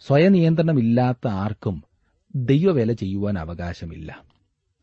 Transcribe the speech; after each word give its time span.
സ്വയനിയന്ത്രണമില്ലാത്ത 0.00 1.28
ആർക്കും 1.28 1.82
ദൈവവേല 2.34 2.92
ചെയ്യുവാൻ 2.92 3.38
അവകാശമില്ല. 3.38 4.22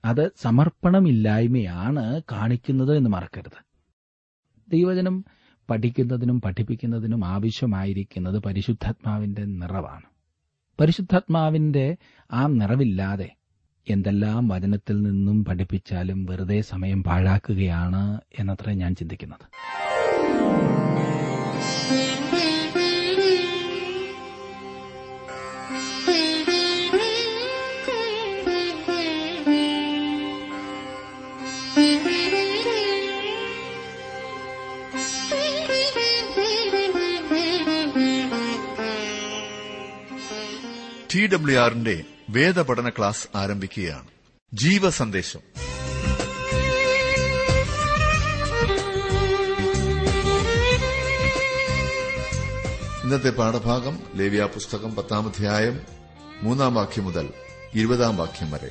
അത് 0.06 0.32
സമർപ്പണമില്ലായ്മയാണ് 0.42 2.22
കാണിക്കുന്നത് 2.32 2.98
എന്ന് 2.98 3.10
മറക്കരുത്. 3.10 3.66
ദൈവജനം 4.70 5.26
പഠിക്കുന്നതിനും 5.70 6.42
പഠിപ്പിക്കുന്നതിനും 6.42 7.26
ആവശ്യമായിരിക്കുന്നത് 7.26 8.40
പരിശുദ്ധാത്മാവിന്റെ 8.40 9.46
നിറവാണ്. 9.46 10.06
പരിശുദ്ധാത്മാവിന്റെ 10.80 11.98
ആ 12.32 12.48
നിറവില്ലാതെ 12.48 13.36
എന്തെല്ലാം 13.90 14.48
വചനത്തിൽ 14.48 15.02
നിന്നും 15.02 15.46
പഠിപ്പിച്ചാലും 15.46 16.26
വെറുതെ 16.26 16.62
സമയം 16.62 17.04
പാഴാക്കുകയാണ് 17.04 18.22
എന്നത്ര 18.40 18.72
ഞാൻ 18.72 18.96
ചിന്തിക്കുന്നത്. 18.96 19.46
ടി 41.18 41.28
ഡബ്ല്യു 41.28 41.60
ആറിന്റെ 41.60 42.04
വേദപഠന 42.30 42.90
ക്ലാസ് 42.90 43.38
ആരംഭിക്കുകയാണ്. 43.38 44.08
ജീവ 44.54 44.90
സന്ദേശം 44.90 45.40
ഇന്നത്തെ 53.04 53.30
പാഠഭാഗം 53.30 54.00
ലേവ്യ 54.16 54.50
പുസ്തകം 54.54 54.96
പത്താം 54.96 55.28
അധ്യായം 55.28 55.82
മൂന്നാം 56.42 56.76
വാക്യം 56.76 57.06
മുതൽ 57.06 57.30
ഇരുപതാം 57.76 58.18
വാക്യം 58.18 58.52
വരെ. 58.52 58.70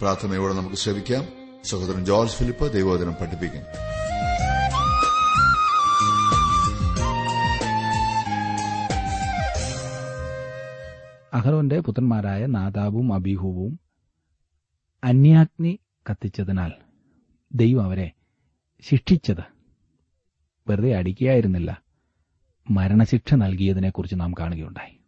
പ്രാർത്ഥനയോടെ 0.00 0.54
നമുക്ക് 0.54 0.76
ശ്രമിക്കാം 0.76 1.28
സഹോദരൻ 1.64 2.04
ജോർജ് 2.04 2.32
ഫിലിപ്പ് 2.32 2.72
ദൈവോദനം 2.72 3.12
പഠിപ്പിക്കും. 3.12 3.93
അഹരോന്റെ 11.44 11.80
പുത്രന്മാരായ 11.80 12.46
നാദാബും 12.46 13.14
അബീഹുവും 13.14 13.80
അന്യാഗ്നി 15.04 15.78
കത്തിച്ചതിനാൽ 16.10 16.72
ദൈവം 17.54 17.84
അവരെ 17.84 18.12
ശിക്ഷിച്ചത്. 18.80 19.44
വെറുതെ 20.68 20.94
അടിക്കുകയായിരുന്നില്ല. 20.94 21.82
മരണശിക്ഷ 22.70 23.34
നൽകിയതിനെക്കുറിച്ച് 23.34 24.20
നാം 24.20 24.32
കാണുകയുണ്ടായി. 24.32 24.98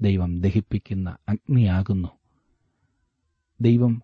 ദൈവം 0.00 0.40
ദഹിപ്പിക്കുന്ന 0.40 1.16
അഗ്നിയാകുന്നു. 1.28 2.08
ദൈവം 3.60 4.02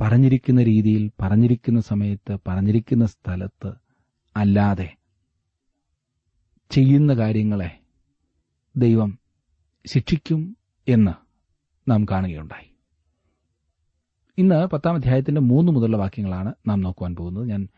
പറഞ്ഞിരിക്കുന്ന 0.00 0.62
രീതിയിൽ 0.62 1.10
പറഞ്ഞിരിക്കുന്ന 1.20 1.80
സമയത്ത് 1.80 2.38
പറഞ്ഞിരിക്കുന്ന 2.48 3.06
സ്ഥലത്ത് 3.06 3.72
അല്ലാതെ 4.36 4.96
ചെയ്യുന്ന 6.70 7.12
കാര്യങ്ങളെ 7.12 7.78
ദൈവം 8.76 9.23
ശിക്ഷിക്കും 9.86 10.56
എന്ന് 10.88 11.10
നാം 11.90 12.04
കാണുകയുണ്ടായി. 12.04 12.74
ഇന്ന് 14.38 14.66
പത്താം 14.66 14.94
അധ്യായത്തിന്റെ 14.94 15.40
മൂന്ന് 15.40 15.72
മുതലുള്ള 15.72 15.96
വാക്യങ്ങളാണ് 15.96 16.54
നാം 16.68 16.80
നോക്കുവാൻ 16.80 17.16
പോകുന്നത്. 17.16 17.48
ഞാൻ 17.48 17.68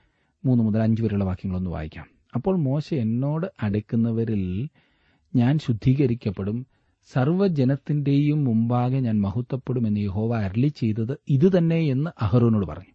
മൂന്ന് 0.44 0.64
മുതൽ 0.64 0.82
അഞ്ച് 0.82 1.02
വരെയുള്ള 1.02 1.24
വാക്യങ്ങളൊന്ന് 1.24 1.70
വായിക്കാം. 1.70 2.06
അപ്പോൾ 2.34 2.56
മോശ 2.56 2.94
എന്നോട് 2.94 3.46
അടുക്കുന്നവരിൽ 3.62 4.68
ഞാൻ 5.36 5.58
ശുദ്ധീകരിക്കപ്പെടും. 5.58 6.66
സർവജനത്തിന്റെയും 7.12 8.44
മുമ്പാകെ 8.44 8.98
ഞാൻ 8.98 9.20
മഹത്വപ്പെടും 9.20 9.86
എന്ന് 9.86 10.00
യഹോവ 10.00 10.36
അരളി 10.36 10.68
ചെയ്തത് 10.68 11.18
ഇതുതന്നെ 11.28 11.78
എന്ന് 11.78 12.10
അഹ്റോനോട് 12.24 12.66
പറഞ്ഞു. 12.66 12.92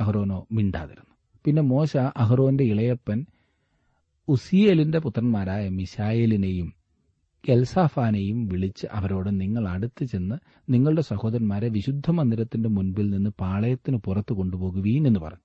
അഹ്റോനോ 0.00 0.46
മിണ്ടാതിരുന്നു. 0.52 1.14
പിന്നെ 1.44 1.62
മോശ 1.62 1.96
അഹ്റോന്റെ 1.96 2.64
ഇളയപ്പൻ 2.64 3.26
ഉസിയേലിന്റെ 4.28 4.98
പുത്രന്മാരായ 4.98 5.68
മിശായേലിനെയും 5.68 6.81
എൽസാഫാനെയും 7.48 8.48
വിളിച്ച് 8.48 8.86
അവരോട് 8.92 9.40
നിങ്ങൾ 9.40 9.68
അടുത്തു 9.68 10.04
ചെന്ന് 10.04 10.34
നിങ്ങളുടെ 10.68 11.00
സഹോദരന്മാരെ 11.00 11.68
വിശുദ്ധ 11.68 12.10
മന്ദിരത്തിന്റെ 12.10 12.68
മുൻപിൽ 12.68 13.10
നിന്ന് 13.10 13.30
പാളയത്തിന് 13.30 13.96
പുറത്തു 13.96 14.34
കൊണ്ടുപോകുവീൻ 14.34 15.06
എന്ന് 15.06 15.20
പറഞ്ഞു. 15.20 15.42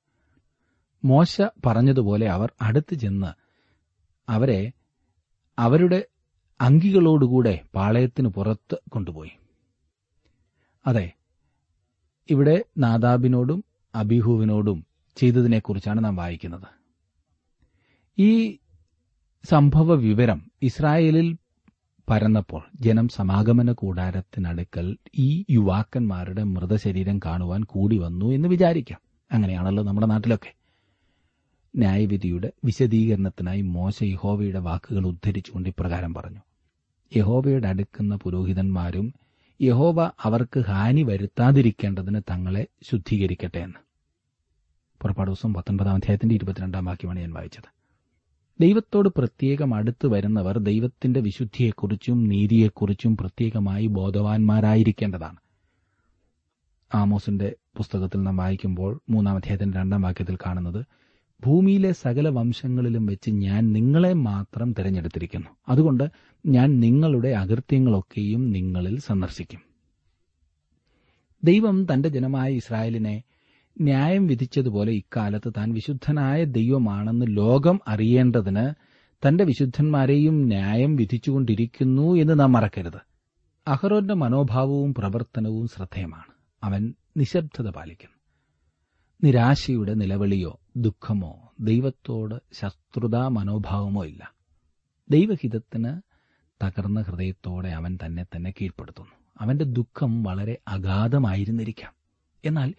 മോശ 1.03 1.41
പറഞ്ഞതുപോലെ 1.65 2.29
അവർ 2.29 2.51
അടുത്തു 2.61 2.95
ചെന്ന് 2.95 3.27
അവരെ 4.31 4.71
അവരുടെ 5.59 6.05
അങ്കികളോടുകൂടെ 6.61 7.61
പാളയത്തിന് 7.75 8.27
പുറത്ത് 8.27 8.77
കൊണ്ടുപോയി. 8.89 9.31
അതെ 10.87 11.11
ഇവിടെ 12.29 12.65
നാദാബിനോടും 12.77 13.63
അബിഹുവിനോടും 13.95 14.85
ചെയ്തതിനെക്കുറിച്ചാണ് 15.17 16.03
നാം 16.03 16.15
വായിക്കുന്നത്. 16.15 16.67
ഈ 18.17 18.57
സംഭവ 19.43 19.93
വിവരം 19.93 20.51
ഇസ്രായേലിൽ 20.61 21.37
പരന്നപ്പോൾ 22.09 22.61
ജനം 22.75 23.07
സമാഗമന 23.07 23.71
കൂടാരത്തിനടുക്കൽ 23.71 24.97
ഈ 25.15 25.45
യുവാക്കന്മാരുടെ 25.49 26.43
മൃതശരീരം 26.43 27.19
കാണുവാൻ 27.19 27.63
കൂടി 27.63 27.97
വന്നു 27.97 28.31
എന്ന് 28.31 28.47
വിചാരിക്കാം. 28.47 28.99
അങ്ങനെയാണല്ലോ 29.31 29.83
നമ്മുടെ 29.83 30.07
നാട്ടിലൊക്കെ. 30.07 30.53
ന്യായവിധിയുടെ 31.75 32.51
വിശദീകരണത്തിനായി 32.65 33.61
മോശ 33.61 34.03
യഹോവയുടെ 34.03 34.59
വാക്കുകൾ 34.59 35.07
ഉദ്ധരിച്ചുകൊണ്ട് 35.07 35.69
ഇപ്രകാരം 35.69 36.13
പറഞ്ഞു. 36.13 36.39
യഹോവയുടെ 37.15 37.67
അടുക്കുന്ന 37.67 38.15
പുരോഹിതന്മാരും 38.15 39.13
യഹോവ 39.61 40.11
അവർക്ക് 40.21 40.59
ഹാനി 40.59 41.03
വരുത്താതിരിക്കേണ്ടതിന് 41.03 42.21
തങ്ങളെ 42.31 42.67
ശുദ്ധീകരിക്കട്ടെ 42.83 43.57
എന്ന്. 43.57 43.79
പുറപ്പാട് 45.01 45.31
പത്തൊൻപതാം 45.31 45.95
അധ്യായത്തിന്റെ 45.95 46.35
ഇരുപത്തിരണ്ടാം 46.35 46.85
വാക്യമാണ് 46.85 47.19
ഞാൻ 47.19 47.33
വായിച്ചത്. 47.33 47.76
ദൈവത്തോട് 48.59 49.09
പ്രത്യേകം 49.09 49.75
അടുത്തു 49.75 50.07
വരുന്നവർ 50.07 50.57
ദൈവത്തിന്റെ 50.57 51.19
വിശുദ്ധിയെക്കുറിച്ചും 51.19 52.27
നീതിയെക്കുറിച്ചും 52.27 53.17
പ്രത്യേകമായി 53.17 53.87
ബോധവാന്മാരായിരിക്കേണ്ടതാണ്. 53.87 55.37
ആമോസിന്റെ 56.95 57.55
പുസ്തകത്തിൽ 57.77 58.23
നാം 58.23 58.37
വായിക്കുമ്പോൾ 58.37 59.01
മൂന്നാം 59.09 59.35
അധ്യായത്തിന്റെ 59.35 59.77
രണ്ടാം 59.77 60.01
വാക്യത്തിൽ 60.01 60.35
കാണുന്നത് 60.35 60.85
ഭൂമിയിലെ 61.45 61.91
സകല 61.91 62.29
വംശങ്ങളിലും 62.29 63.05
വെച്ച് 63.05 63.29
ഞാൻ 63.29 63.71
നിങ്ങളെ 63.71 64.13
മാത്രം 64.13 64.71
തിരഞ്ഞെടുത്തിരിക്കുന്നു. 64.71 65.47
അതുകൊണ്ട് 65.69 66.03
ഞാൻ 66.45 66.79
നിങ്ങളുടെ 66.79 67.29
അകൃത്യങ്ങളൊക്കെയും 67.29 68.51
നിങ്ങളിൽ 68.51 68.99
സന്ദർശിക്കും. 68.99 69.61
ദൈവം 71.43 71.93
തന്റെ 71.93 72.09
ജനമായ 72.09 72.51
ഇസ്രായേലിനെ 72.51 73.23
ന്യായം 73.81 74.27
വിധിച്ചതുപോലെ 74.27 74.91
ഇക്കാലത്ത് 74.91 75.53
താൻ 75.57 75.73
വിശുദ്ധനായ 75.73 76.43
ദൈവമാണെന്ന് 76.43 77.25
ലോകം 77.29 77.79
അറിയേണ്ടതിന് 77.87 78.73
തന്റെ 79.27 79.43
വിശുദ്ധന്മാരെയും 79.43 80.47
ന്യായം 80.47 80.95
വിധിച്ചുകൊണ്ടിരിക്കുന്നു 80.95 82.15
എന്ന് 82.15 82.39
നാം 82.39 82.51
മറക്കരുത്. 82.51 82.99
അഹറോന്റെ 83.67 84.13
മനോഭാവവും 84.13 84.93
പ്രവർത്തനവും 84.93 85.67
ശ്രദ്ധേയമാണ്. 85.67 86.33
അവൻ 86.63 86.93
നിശബ്ദത 87.17 87.69
പാലിക്കുന്നു. 87.69 88.15
നിരാശയുടെ 89.23 89.93
നിലവിളിയോ 89.93 90.59
ദുഃഖമോ 90.75 91.53
ദൈവത്തോട് 91.59 92.35
ശത്രുതാ 92.53 93.27
മനോഭാവമോ 93.27 94.05
ഇല്ല. 94.05 94.33
ദൈവഹിതത്തിന് 95.09 96.01
തകർന്ന 96.63 97.01
ഹൃദയത്തോടെ 97.01 97.69
അവൻ 97.69 97.97
തന്നെ 98.05 98.23
തന്നെ 98.23 98.53
കീഴ്പ്പെടുത്തുന്നു. 98.61 99.11
അവന്റെ 99.41 99.65
ദുഃഖം 99.65 100.23
വളരെ 100.23 100.57
അഗാധമായിരുന്നിരിക്കാം. 100.67 101.93
എന്നാൽ 102.45 102.73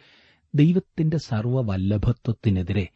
ദൈവത്തിന്റെ 0.54 1.16
സർവവല്ലഭത്വത്തിനെതിരെ 1.16 2.88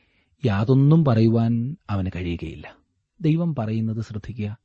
യാതൊന്നും 0.44 1.04
പറയുവാൻ 1.04 1.76
അവന് 1.90 2.06
കഴിയുകയില്ല. 2.16 2.76
ദൈവം 3.20 3.54
പറയുന്നത് 3.54 4.02
ശ്രദ്ധിക്കുക 4.02 4.58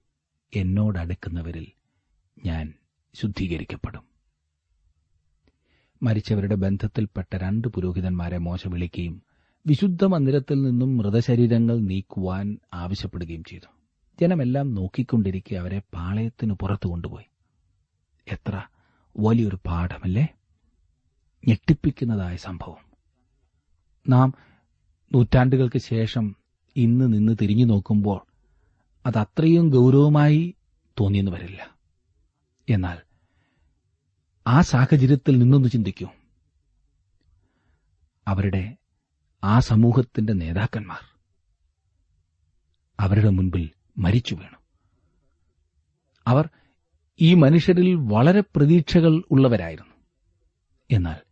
എന്നോടടുക്കുന്നവരിൽ 0.56 1.68
ഞാൻ 2.46 2.74
ശുദ്ധീകരിക്കപ്പെടും. 3.14 4.04
മരിച്ചവരുടെ 6.04 6.56
ബന്ധത്തിൽപ്പെട്ട 6.56 7.36
രണ്ട് 7.36 7.68
പുരോഹിതന്മാരെ 7.68 8.38
മോശ 8.38 8.68
വിളിക്കുകയും 8.68 9.22
വിശുദ്ധ 9.68 10.06
മന്ദിരത്തിൽ 10.06 10.62
നിന്നും 10.62 10.98
മൃതശരീരങ്ങൾ 10.98 11.80
നീക്കുവാൻ 11.80 12.58
ആവശ്യപ്പെടുകയും 12.74 13.44
ചെയ്തു. 13.44 13.72
ജനമെല്ലാം 14.22 14.74
നോക്കിക്കൊണ്ടിരിക്കെ 14.74 15.56
അവരെ 15.56 15.82
പാളയത്തിനു 15.94 16.54
പുറത്തു 16.54 16.88
കൊണ്ടുപോയി. 16.88 17.26
എത്ര 18.32 18.62
വലിയൊരു 19.20 19.56
പാഠമല്ലേ? 19.56 20.28
ഞെട്ടിപ്പിക്കുന്നതായ 21.48 22.36
സംഭവം. 22.36 22.86
നാം 24.10 24.34
നൂറ്റാണ്ടുകൾക്ക് 25.14 25.78
ശേഷം 25.78 26.36
ഇന്ന് 26.76 27.14
നിന്ന് 27.14 27.38
തിരിഞ്ഞു 27.42 27.66
നോക്കുമ്പോൾ 27.66 28.22
അത് 29.06 29.18
അത്രയും 29.18 29.70
ഗൗരവമായി 29.70 30.56
തോന്നിയെന്ന് 31.00 31.32
വരില്ല. 31.32 31.76
എന്നാൽ 32.70 32.98
ആ 34.48 34.62
സാഹചര്യത്തിൽ 34.62 35.40
നിന്നൊന്ന് 35.40 35.70
ചിന്തിക്കൂ. 35.70 36.08
അവരുടെ 38.28 38.76
ആ 39.44 39.60
സമൂഹത്തിന്റെ 39.60 40.34
നേതാക്കന്മാർ 40.34 41.00
അവരുടെ 43.00 43.30
മുൻപിൽ 43.30 43.70
മരിച്ചു 43.98 44.36
വീണു. 44.36 44.58
അവർ 46.28 46.50
ഈ 47.22 47.34
മനുഷ്യരിൽ 47.34 47.96
വളരെ 47.96 48.44
പ്രതീക്ഷകൾ 48.56 49.24
ഉള്ളവരായിരുന്നു. 49.32 49.94
എന്നാൽ 50.92 51.27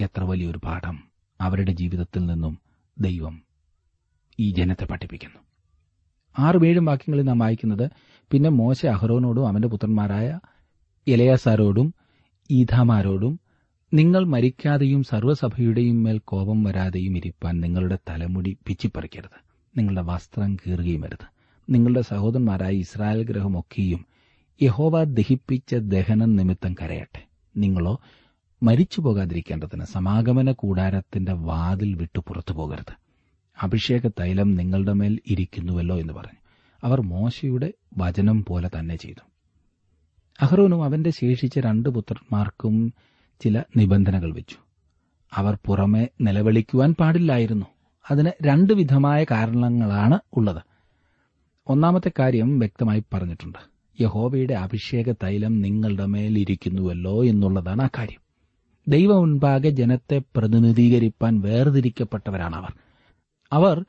എത്ര 0.00 0.24
വലിയൊരു 0.24 0.58
പാഠം 0.58 1.02
അവരുടെ 1.40 1.72
ജീവിതത്തിൽ 1.72 2.26
നിന്നും 2.26 2.58
ദൈവം 2.98 3.42
ഈ 4.40 4.50
ജനത്തെ 4.50 4.84
പഠിപ്പിക്കുന്നു. 4.84 5.38
ആറും 6.38 6.66
ഏഴും 6.66 6.84
വാക്യങ്ങളിൽ 6.84 7.22
നാം 7.22 7.38
വായിക്കുന്നത് 7.38 7.90
പിന്നെ 8.30 8.50
മോശ 8.50 8.86
അഹ്റോനോടും 8.86 9.48
അവന്റെ 9.48 9.68
പുത്രന്മാരായ 9.68 10.40
ഇലയാസാരോടും 11.06 11.94
ഈഥാമാരോടും 12.50 13.40
നിങ്ങൾ 13.94 14.24
മരിക്കാതെയും 14.24 15.02
സർവസഭയുടെയും 15.02 16.02
മേൽ 16.02 16.18
കോപം 16.18 16.64
വരാതെയും 16.64 17.16
ഇരിപ്പാൻ 17.16 17.60
നിങ്ങളുടെ 17.60 17.98
തലമുടി 18.08 18.58
പിച്ചിപ്പറിക്കരുത്. 18.66 19.40
നിങ്ങളുടെ 19.78 20.02
വസ്ത്രം 20.02 20.56
കീറുകയും 20.56 21.04
അരുത്. 21.04 21.26
നിങ്ങളുടെ 21.70 22.00
സഹോദരന്മാരായ 22.00 22.72
ഇസ്രായേൽ 22.72 23.24
ഗ്രഹമൊക്കെയും 23.24 24.06
യഹോവ 24.62 25.04
ദഹിപ്പിച്ച 25.04 25.74
ദഹനം 25.74 26.36
നിമിത്തം 26.36 26.74
കരയട്ടെ. 26.74 27.26
നിങ്ങളോ 27.56 28.00
മരിച്ചു 28.64 29.00
പോകാതിരിക്കേണ്ടതിന് 29.00 29.84
സമാഗമന 29.84 30.52
കൂടാരത്തിന്റെ 30.52 31.32
വാതിൽ 31.32 31.94
വിട്ടു 31.94 32.20
പുറത്തു 32.20 32.52
പോകരുത്. 32.52 32.92
അഭിഷേക 33.62 34.06
തൈലം 34.06 34.54
നിങ്ങളുടെ 34.54 34.92
മേൽ 34.92 35.20
ഇരിക്കുന്നുവല്ലോ 35.26 36.00
എന്ന് 36.00 36.12
പറഞ്ഞു. 36.12 36.38
അവർ 36.84 37.00
മോശയുടെ 37.00 37.72
വചനം 37.98 38.44
പോലെ 38.44 38.70
തന്നെ 38.78 38.96
ചെയ്തു. 38.96 39.20
അഹ്റോനും 40.40 40.84
അവന്റെ 40.84 41.10
ശേഷിച്ച 41.10 41.58
രണ്ട് 41.58 41.88
പുത്രന്മാർക്കും 41.88 42.92
ചില 43.40 43.62
നിബന്ധനകൾ 43.76 44.34
വെച്ചു. 44.34 44.56
അവർ 45.34 45.58
പുറമെ 45.66 46.08
നിലവിളിക്കുവാൻ 46.20 46.94
പാടില്ലായിരുന്നു. 46.94 47.66
അതിന് 48.10 48.30
രണ്ട് 48.42 48.72
വിധമായ 48.72 49.24
കാരണങ്ങളാണ് 49.24 50.18
ഉള്ളത്. 50.36 50.62
ഒന്നാമത്തെ 51.66 52.10
കാര്യം 52.18 52.58
വ്യക്തമായി 52.58 53.04
പറഞ്ഞിട്ടുണ്ട്. 53.14 53.58
യഹോവയുടെ 54.00 54.54
അഭിഷേക 54.54 55.12
തൈലം 55.12 55.60
നിങ്ങളുടെ 55.60 56.06
മേൽ 56.06 56.38
ഇരിക്കുന്നുവല്ലോ 56.38 57.24
എന്നുള്ളതാണ് 57.24 57.82
ആ 57.82 57.88
കാര്യം. 57.98 58.23
ദൈവം 58.88 59.16
മുൻപാകെ 59.16 59.70
ജനത്തെ 59.70 60.22
പ്രതിനിധീകരിപ്പാൻ 60.36 61.40
വേർതിരിക്കപ്പെട്ടവരാണ് 61.40 62.56
അവർ 62.56 62.72
അവർ 63.52 63.84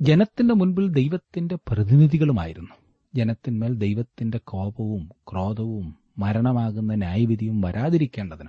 ജനത്തിന്റെ 0.00 0.54
മുൻപിൽ 0.54 0.88
ദൈവത്തിന്റെ 0.88 1.54
പ്രതിനിധികളുമായിരുന്നു. 1.54 2.74
ജനത്തിന്മേൽ 3.14 3.74
ദൈവത്തിന്റെ 3.74 4.38
കോപവും 4.38 5.10
ക്രോധവും 5.32 5.98
മരണമാകുന്ന 6.18 6.94
ന്യായവിധിയും 6.94 7.60
വരാതിരിക്കേണ്ടതിന് 7.60 8.48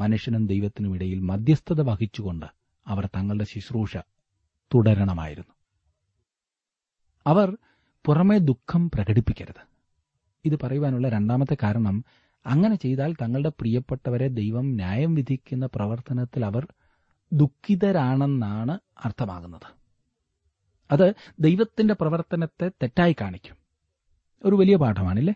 മനുഷ്യനും 0.00 0.46
ദൈവത്തിനും 0.46 0.94
ഇടയിൽ 0.94 1.20
മധ്യസ്ഥത 1.20 1.80
വഹിച്ചുകൊണ്ട് 1.80 2.46
അവർ 2.86 3.06
തങ്ങളുടെ 3.06 3.44
ശുശ്രൂഷ 3.44 3.96
തുടരണമായിരുന്നു. 4.74 5.54
അവർ 7.26 7.56
പുറമേ 8.04 8.38
ദുഃഖം 8.38 8.90
പ്രകടിപ്പിക്കരുത്. 8.90 9.62
ഇത് 10.44 10.58
പറയുവാനുള്ള 10.62 11.08
രണ്ടാമത്തെ 11.08 11.56
കാരണം 11.62 12.04
അങ്ങനെ 12.46 12.74
ചെയ്താൽ 12.74 13.12
തങ്ങളുടെ 13.12 13.48
പ്രിയപ്പെട്ടവരെ 13.48 14.28
ദൈവം 14.28 14.74
ന്യായം 14.74 15.14
വിധിക്കുന്ന 15.14 15.66
പ്രവർത്തനത്തിൽ 15.66 16.44
അവർ 16.44 16.66
ദുഃഖിതരാണെന്നാണ് 17.32 18.78
അർത്ഥമാകുന്നത്. 19.04 19.74
അത് 20.90 21.14
ദൈവത്തിന്റെ 21.40 21.94
പ്രവർത്തനത്തെ 21.94 22.68
തെറ്റായി 22.68 23.16
കാണിക്കും. 23.20 23.56
ഒരു 24.44 24.56
വലിയ 24.56 24.76
പാഠമാണില്ലേ? 24.76 25.34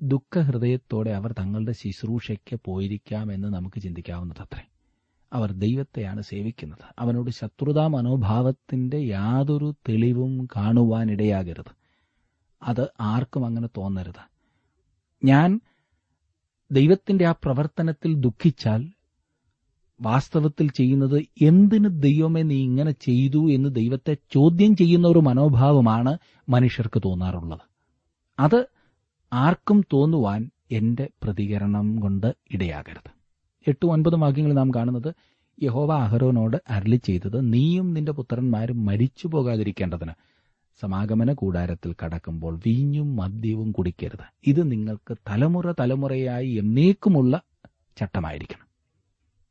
ദുഃഖഹൃദയത്തോടെ 0.00 1.10
അവർ 1.10 1.32
തങ്ങളുടെ 1.32 1.72
ശുശ്രൂഷയ്ക്ക് 1.72 2.60
പോയിരിക്കാമെന്ന് 2.64 3.48
നമുക്ക് 3.48 3.80
ചിന്തിക്കാവുന്നതത്രേ 3.80 4.68
അവർ 5.32 5.52
ദൈവത്തെയാണ് 5.52 6.22
സേവിക്കുന്നത്. 6.22 6.94
അവനോട് 6.98 7.30
ശത്രുതാ 7.30 7.86
മനോഭാവത്തിന്റെ 7.86 8.96
യാതൊരു 8.96 9.74
തെളിവും 9.88 10.48
കാണുവാനിടയാകരുത്. 10.56 11.80
അത് 12.62 12.88
ആർക്കും 13.00 13.46
അങ്ങനെ 13.46 13.68
തോന്നരുത്. 13.76 14.30
ഞാൻ 15.24 15.60
ദൈവത്തിന്റെ 16.70 17.26
ആ 17.26 17.34
പ്രവർത്തനത്തിൽ 17.44 18.14
ദുഃഖിച്ചാൽ 18.14 18.92
വാസ്തവത്തിൽ 20.00 20.70
ചെയ്യുന്നത് 20.70 21.22
എന്തിന് 21.42 21.88
ദൈവമേ 22.02 22.42
നീ 22.42 22.58
ഇങ്ങനെ 22.62 22.90
ചെയ്തു 22.90 23.50
എന്ന് 23.50 23.74
ദൈവത്തെ 23.74 24.14
ചോദ്യം 24.14 24.76
ചെയ്യുന്ന 24.76 25.08
ഒരു 25.08 25.18
മനോഭാവമാണ് 25.18 26.18
മനുഷ്യർക്ക് 26.48 27.02
തോന്നാറുള്ളത്. 27.04 27.64
അത് 28.38 28.68
ആർക്കും 29.32 29.80
തോന്നുവാൻ 29.92 30.50
എന്റെ 30.70 31.10
പ്രതികരണം 31.22 31.96
കൊണ്ട് 31.96 32.36
ഇടയാകരുത്. 32.50 33.10
എട്ട് 33.66 33.86
ഒൻപതും 33.86 34.20
വാക്യങ്ങൾ 34.20 34.52
നാം 34.52 34.70
കാണുന്നത് 34.76 35.14
യഹോവ 35.62 35.92
അഹരോനോട് 35.94 36.56
അരളി 36.68 36.96
ചെയ്തത് 36.96 37.52
നീയും 37.52 37.94
നിന്റെ 37.94 38.12
പുത്രന്മാരും 38.12 38.84
മരിച്ചു 38.84 39.28
പോകാതിരിക്കേണ്ടതിന് 39.28 40.14
സമാഗമന 40.80 41.32
കൂടാരത്തിൽ 41.32 41.94
കടക്കുമ്പോൾ 42.04 42.56
വീഞ്ഞും 42.66 43.16
മദ്യവും 43.16 43.72
കുടിക്കരുത്. 43.72 44.26
ഇത് 44.46 44.72
നിങ്ങൾക്ക് 44.72 45.16
തലമുറ 45.28 45.72
തലമുറയായി 45.72 46.50
എന്നേക്കുമുള്ള 46.50 47.42
ചട്ടമായിരിക്കണം. 47.96 48.66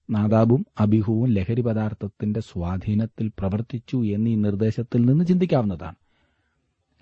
നാദാബും 0.09 0.65
അബിഹുവും 0.79 1.29
ലഹരി 1.29 1.61
പദാർത്ഥത്തിന്റെ 1.61 2.39
സ്വാധീനത്തിൽ 2.39 3.31
പ്രവർത്തിച്ചു 3.39 3.97
എന്നീ 4.05 4.35
നിർദ്ദേശത്തിൽ 4.35 5.05
നിന്ന് 5.05 5.25
ചിന്തിക്കാവുന്നതാണ്. 5.25 5.95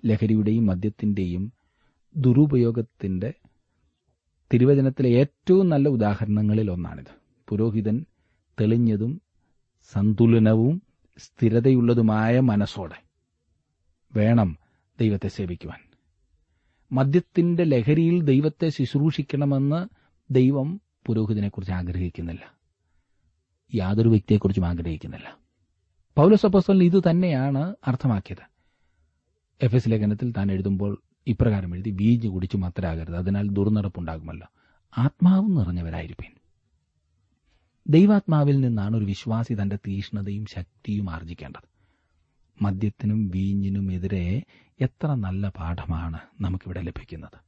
ലഹരിയുടെയും 0.06 0.66
മദ്യത്തിന്റെയും 0.66 1.52
ദുരുപയോഗത്തിന്റെ 2.16 3.32
തിരുവചനത്തിലെ 4.52 5.10
ഏറ്റവും 5.10 5.68
നല്ല 5.68 5.88
ഉദാഹരണങ്ങളിൽ 5.88 6.70
ഒന്നാണിത്. 6.70 7.12
പുരോഹിതൻ 7.48 8.04
തെളിഞ്ഞതും 8.60 9.20
സന്തുലനവും 9.92 10.82
സ്ഥിരതയുള്ളതുമായ 11.18 12.40
മനസ്സോടെ 12.40 13.07
വേണം 14.16 14.58
ദൈവത്തെ 15.00 15.28
സേവിക്കുവാൻ. 15.28 15.78
മദ്യത്തിന്റെ 16.92 17.64
ലഹരിയിൽ 17.64 18.22
ദൈവത്തെ 18.22 18.68
ശുശ്രൂഷിക്കണമെന്ന് 18.68 19.86
ദൈവം 20.30 20.80
പുരോഹിതനെക്കുറിച്ച് 21.06 21.72
ആഗ്രഹിക്കുന്നില്ല. 21.72 22.54
യാതൊരു 23.74 24.08
വ്യക്തിയെക്കുറിച്ചും 24.08 24.66
ആഗ്രഹിക്കുന്നില്ല. 24.66 25.38
പൗലസപ്പോസ്തലൻ 26.16 26.82
ഇത് 26.82 27.02
തന്നെയാണ് 27.10 27.74
അർത്ഥമാക്കിയത്. 27.86 28.44
എഫ് 29.62 29.76
എസ് 29.76 29.88
ലേഖനത്തിൽ 29.88 30.32
താൻ 30.32 30.52
എഴുതുമ്പോൾ 30.52 31.02
ഇപ്രകാരം 31.26 31.74
എഴുതി 31.74 31.90
വീഞ്ഞ് 31.90 32.28
കുടിച്ചു 32.28 32.56
മാത്രമാകരുത് 32.56 33.16
അതിനാൽ 33.16 33.48
ദുർനടപ്പുണ്ടാകുമല്ലോ. 33.48 34.46
ആത്മാവ് 34.98 35.56
നിറഞ്ഞവരായിരിക്കും 35.56 36.38
ദൈവാത്മാവിൽ 37.88 38.60
നിന്നാണ് 38.60 38.96
ഒരു 38.96 39.04
വിശ്വാസി 39.04 39.54
തന്റെ 39.62 39.76
തീഷ്ണതയും 39.76 40.46
ശക്തിയും 40.46 41.10
ആർജിക്കേണ്ടത്. 41.10 41.77
മദ്യത്തിനും 42.62 43.28
വീഞ്ഞിനും 43.28 43.92
എതിരെ 43.92 44.42
എത്ര 44.80 45.14
നല്ല 45.14 45.48
പാഠമാണ് 45.48 46.18
നമുക്കിവിടെ 46.40 46.80
ലഭിക്കുന്നത്. 46.80 47.38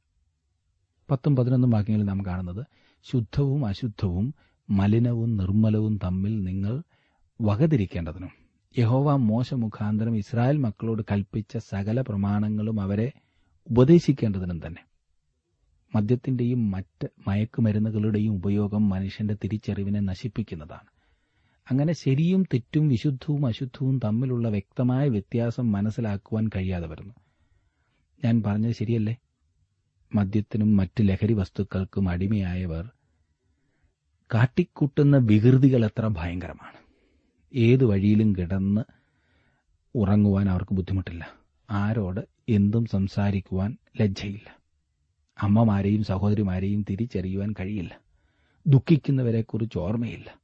പത്തും 1.11 1.35
പതിനൊന്നും 1.35 1.69
വാക്യങ്ങളിൽ 1.69 2.07
നാം 2.07 2.25
കാണുന്നത് 2.25 2.65
ശുദ്ധവും 3.03 3.65
അശുദ്ധവും 3.65 4.33
മലിനവും 4.69 5.37
നിർമ്മലവും 5.37 5.99
തമ്മിൽ 6.03 6.43
നിങ്ങൾ 6.43 6.83
വകതിരിക്കേണ്ടതിനും 7.41 8.29
യഹോവ 8.77 9.15
മോശ 9.15 9.53
മുഖാന്തരം 9.53 10.15
ഇസ്രായേൽ 10.17 10.57
മക്കളോട് 10.57 11.01
കൽപ്പിച്ച 11.11 11.57
സകല 11.57 12.01
പ്രമാണങ്ങളും 12.01 12.81
അവരെ 12.81 13.11
ഉപദേശിക്കേണ്ടതിനും 13.69 14.61
തന്നെ. 14.67 14.83
മദ്യത്തിന്റെയും 15.95 16.71
മറ്റ് 16.71 17.07
മയക്കുമരുന്നുകളുടെയും 17.27 18.33
ഉപയോഗം 18.33 18.89
മനുഷ്യന്റെ 18.89 19.33
തിരിച്ചറിവിനെ 19.33 19.99
നശിപ്പിക്കുന്നതാണ്. 19.99 20.90
അങ്ങനെ 21.71 21.93
ശരിയും 21.93 22.43
തെറ്റും 22.43 22.87
വിശുദ്ധവും 22.87 23.45
അശുദ്ധവും 23.45 23.99
തമ്മിലുള്ള 24.03 24.49
വ്യക്തമായ 24.49 25.09
വ്യത്യാസം 25.09 25.71
മനസ്സിലാക്കുവാൻ 25.71 26.47
കഴിയാതെ 26.47 26.87
വരുന്നു. 26.87 27.13
ഞാൻ 28.25 28.43
പറഞ്ഞത് 28.43 28.71
ശരിയല്ലേ? 28.71 29.17
മദ്യത്തിനും 30.15 30.77
മറ്റ് 30.77 31.01
ലഹരി 31.01 31.33
വസ്തുക്കൾക്കും 31.33 32.09
അടിമയായവർ 32.09 32.91
കാട്ടിക്കൂട്ടുന്ന 34.33 35.17
വികൃതികൾ 35.17 35.85
എത്ര 35.85 36.07
ഭയങ്കരമാണ്. 36.07 36.77
ഏതു 37.55 37.85
വഴിയിലും 37.85 38.35
കിടന്ന് 38.35 38.81
ഉറങ്ങുവാൻ 39.95 40.49
അവർക്ക് 40.49 40.75
ബുദ്ധിമുട്ടില്ല. 40.75 41.29
ആരോട് 41.71 42.21
എന്തും 42.49 42.85
സംസാരിക്കുവാൻ 42.85 43.77
ലജ്ജയില്ല. 44.01 44.57
അമ്മമാരെയും 45.41 46.03
സഹോദരിമാരെയും 46.03 46.85
തിരിച്ചറിയുവാൻ 46.89 47.53
കഴിയില്ല. 47.59 47.99
ദുഃഖിക്കുന്നവരെക്കുറിച്ച് 48.67 49.77
ഓർമ്മയില്ല. 49.77 50.40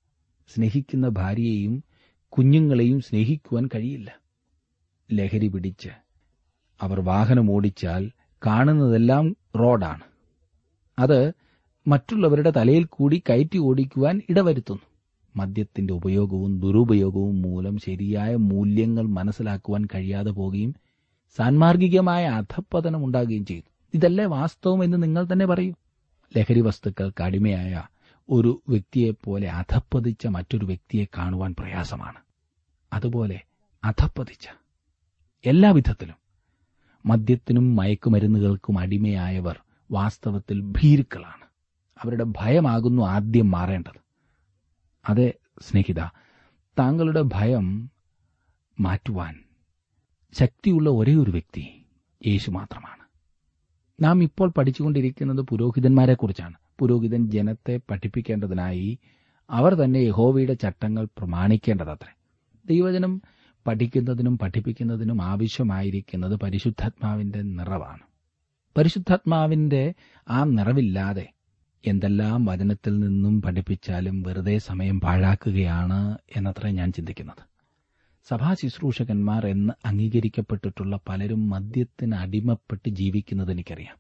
സ്നേഹിക്കുന്ന 0.47 1.07
ഭാര്യയെയും 1.07 1.83
കുഞ്ഞുങ്ങളെയും 2.29 3.01
സ്നേഹിക്കുവാൻ 3.01 3.69
കഴിയില്ല. 3.75 4.19
ലഹരി 5.13 5.47
പിടിച്ച് 5.47 5.89
അവർ 6.81 6.99
വാഹനം 6.99 7.51
ഓടിച്ചാൽ 7.51 8.11
കാണുന്നതെല്ലാം 8.45 9.35
റോഡാണ്. 9.59 10.01
അത് 10.99 11.31
മറ്റുള്ളവരുടെ 11.87 12.49
തലയിൽ 12.49 12.83
കൂടി 12.83 13.23
കയറ്റി 13.29 13.57
ഓടിക്കുവാൻ 13.57 14.21
ഇടവരുത്തുന്നു. 14.29 14.81
മദ്യത്തിന്റെ 15.35 15.93
ഉപയോഗവും 15.93 16.59
ദുരുപയോഗവും 16.59 17.41
മൂലം 17.41 17.77
ശരിയായ 17.77 18.35
മൂല്യങ്ങൾ 18.35 19.03
മനസ്സിലാക്കുവാൻ 19.03 19.85
കഴിയാതെ 19.85 20.31
പോകുകയും 20.31 20.75
സാൻമാർഗികമായ 21.37 22.25
അധപ്പതനം 22.25 23.05
ഉണ്ടാകുകയും 23.05 23.45
ചെയ്തു. 23.45 23.69
ഇതല്ലേ 23.93 24.25
വാസ്തവം 24.25 24.83
എന്ന് 24.83 25.03
നിങ്ങൾ 25.03 25.27
തന്നെ 25.33 25.45
പറയൂ. 25.45 25.73
ലഹരി 26.37 26.61
വസ്തുക്കൾക്ക് 26.61 27.23
അടിമയായ 27.23 27.83
ഒരു 28.29 28.61
വ്യക്തിയെപ്പോലെ 28.69 29.49
അധപ്പതിച്ച 29.49 30.27
മറ്റൊരു 30.27 30.65
വ്യക്തിയെ 30.65 31.05
കാണുവാൻ 31.17 31.55
പ്രയാസമാണ്. 31.59 32.17
അതുപോലെ 32.93 33.41
അധപ്പതിച്ച 33.83 34.47
എല്ലാവിധത്തിലും 35.45 36.15
മദ്യത്തിനും 37.05 37.75
മയക്കുമരുന്നുകൾക്കും 37.75 38.79
അടിമയായവർ 38.79 39.59
വാസ്തവത്തിൽ 39.91 40.61
ഭീരുക്കളാണ്. 40.61 41.45
അവരുടെ 42.01 42.23
ഭയമാകുന്നു 42.23 43.03
ആദ്യം 43.03 43.51
മാറേണ്ടത്. 43.51 43.99
അതെ 45.09 45.33
സ്നേഹിത 45.61 45.99
താങ്കളുടെ 46.79 47.21
ഭയം 47.21 47.91
മാറ്റുവാൻ 48.79 49.43
ശക്തിയുള്ള 50.33 50.89
ഒരേ 50.89 51.15
ഒരു 51.15 51.31
വ്യക്തി 51.31 51.85
യേശു 52.27 52.51
മാത്രമാണ്. 52.51 53.03
നാം 54.03 54.23
ഇപ്പോൾ 54.23 54.49
പഠിച്ചുകൊണ്ടിരിക്കുന്നത് 54.49 55.41
പുരോഹിതന്മാരെക്കുറിച്ചാണ്. 55.41 56.53
പുരോഹിതൻ 56.79 57.31
ജനത്തെ 57.31 57.79
പഠിപ്പിക്കേണ്ടതിനായി 57.91 58.99
അവർ 59.49 59.73
തന്നെ 59.73 59.99
യഹോവയുടെ 59.99 60.53
ചട്ടങ്ങൾ 60.53 61.07
പ്രമാണിക്കേണ്ടതത്രേ. 61.17 62.15
ദൈവജനം 62.65 63.21
പഠിക്കുന്നതിനും 63.67 64.37
പഠിപ്പിക്കുന്നതിനും 64.37 65.21
ആവശ്യമായിരിക്കുന്നത് 65.21 66.35
പരിശുദ്ധാത്മാവിന്റെ 66.35 67.41
നിറവാണ്. 67.41 67.99
പരിശുദ്ധാത്മാവിന്റെ 68.77 69.93
ആ 70.29 70.43
നിറവില്ലാതെ 70.43 71.29
എന്തെല്ലാം 71.87 72.45
വചനത്തിൽ 72.45 72.99
നിന്നും 72.99 73.41
പഠിപ്പിച്ചാലും 73.41 74.23
വെറുതെ 74.23 74.57
സമയം 74.57 75.01
പാഴാക്കുകയാണ് 75.01 76.17
എന്നത്ര 76.35 76.67
ഞാൻ 76.67 76.91
ചിന്തിക്കുന്നത്. 76.91 77.57
സഭാ 78.29 78.53
ശുശ്രൂഷകന്മാർ 78.53 79.47
എന്ന് 79.47 79.73
അംഗീകരിക്കപ്പെട്ടിട്ടുള്ള 79.85 80.99
പലരും 81.09 81.49
മദ്യത്തിന് 81.49 82.15
അടിമപ്പെട്ട് 82.15 82.89
ജീവിക്കുന്നത് 82.89 83.51
എനിക്കറിയാം. 83.51 83.95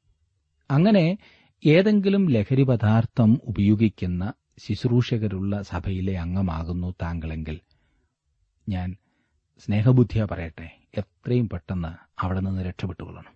അങ്ങനെ 0.71 1.17
ഏതെങ്കിലും 1.65 2.29
ലഹരി 2.29 2.63
പദാർത്ഥം 2.63 3.39
ഉപയോഗിക്കുന്ന 3.43 4.33
ശുശ്രൂഷകരുള്ള 4.57 5.61
സഭയിലെ 5.61 6.19
അംഗമാകുന്നു 6.19 6.95
താങ്കളെങ്കിൽ 7.01 7.59
ഞാൻ 8.69 8.95
സ്നേഹബുദ്ധിയ 9.59 10.27
പറയട്ടെ 10.31 10.79
എത്രയും 10.97 11.49
പെട്ടെന്ന് 11.49 11.87
അവിടെ 12.21 12.39
നിന്ന് 12.39 12.61
രക്ഷപ്പെട്ടുകൊള്ളണം. 12.61 13.33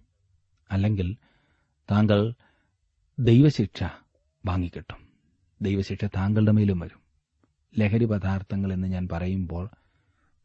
അല്ലെങ്കിൽ 0.72 1.18
താങ്കൾ 1.92 2.34
ദൈവശിക്ഷ 3.20 3.84
വാങ്ങിക്കിട്ടും. 4.46 5.08
ദൈവശിക്ഷ 5.62 6.06
താങ്കളുടെ 6.06 6.52
മേലും 6.52 6.80
വരും. 6.80 7.00
ലഹരി 7.80 8.06
പദാർത്ഥങ്ങൾ 8.06 8.74
എന്ന് 8.74 8.88
ഞാൻ 8.88 9.08
പറയുമ്പോൾ 9.12 9.70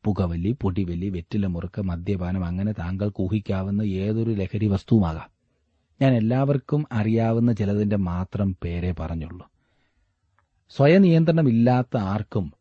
പുകവലി 0.05 0.57
പൊടിവലി 0.61 1.09
വെറ്റില 1.09 1.47
മുറുക്ക് 1.47 1.83
മദ്യപാനം 1.83 2.45
അങ്ങനെ 2.45 2.73
താങ്കൾക്ക് 2.73 3.23
ഊഹിക്കാവുന്ന 3.23 3.83
ഏതൊരു 3.83 4.31
ലഹരി 4.31 4.67
വസ്തുവുമാകാം. 4.67 5.36
ഞാൻ 6.03 6.15
എല്ലാവർക്കും 6.15 6.87
അറിയാവുന്ന 6.93 7.53
ചിലതിന്റെ 7.53 7.97
മാത്രം 7.97 8.57
പേരെ 8.65 8.93
പറഞ്ഞുള്ളൂ. 8.93 9.51
സ്വയനിയന്ത്രണമില്ലാത്ത 10.69 11.97
ആർക്കും 11.97 12.53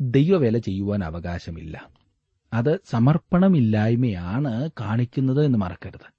ദൈവവേല 0.00 0.58
ചെയ്യുവാൻ 0.58 1.04
അവകാശമില്ല. 1.04 1.88
അത് 2.52 2.80
സമർപ്പണമില്ലായ്മയാണ് 2.84 4.70
കാണിക്കുന്നത് 4.80 5.44
എന്ന് 5.44 5.58
മറക്കരുത്. 5.58 6.12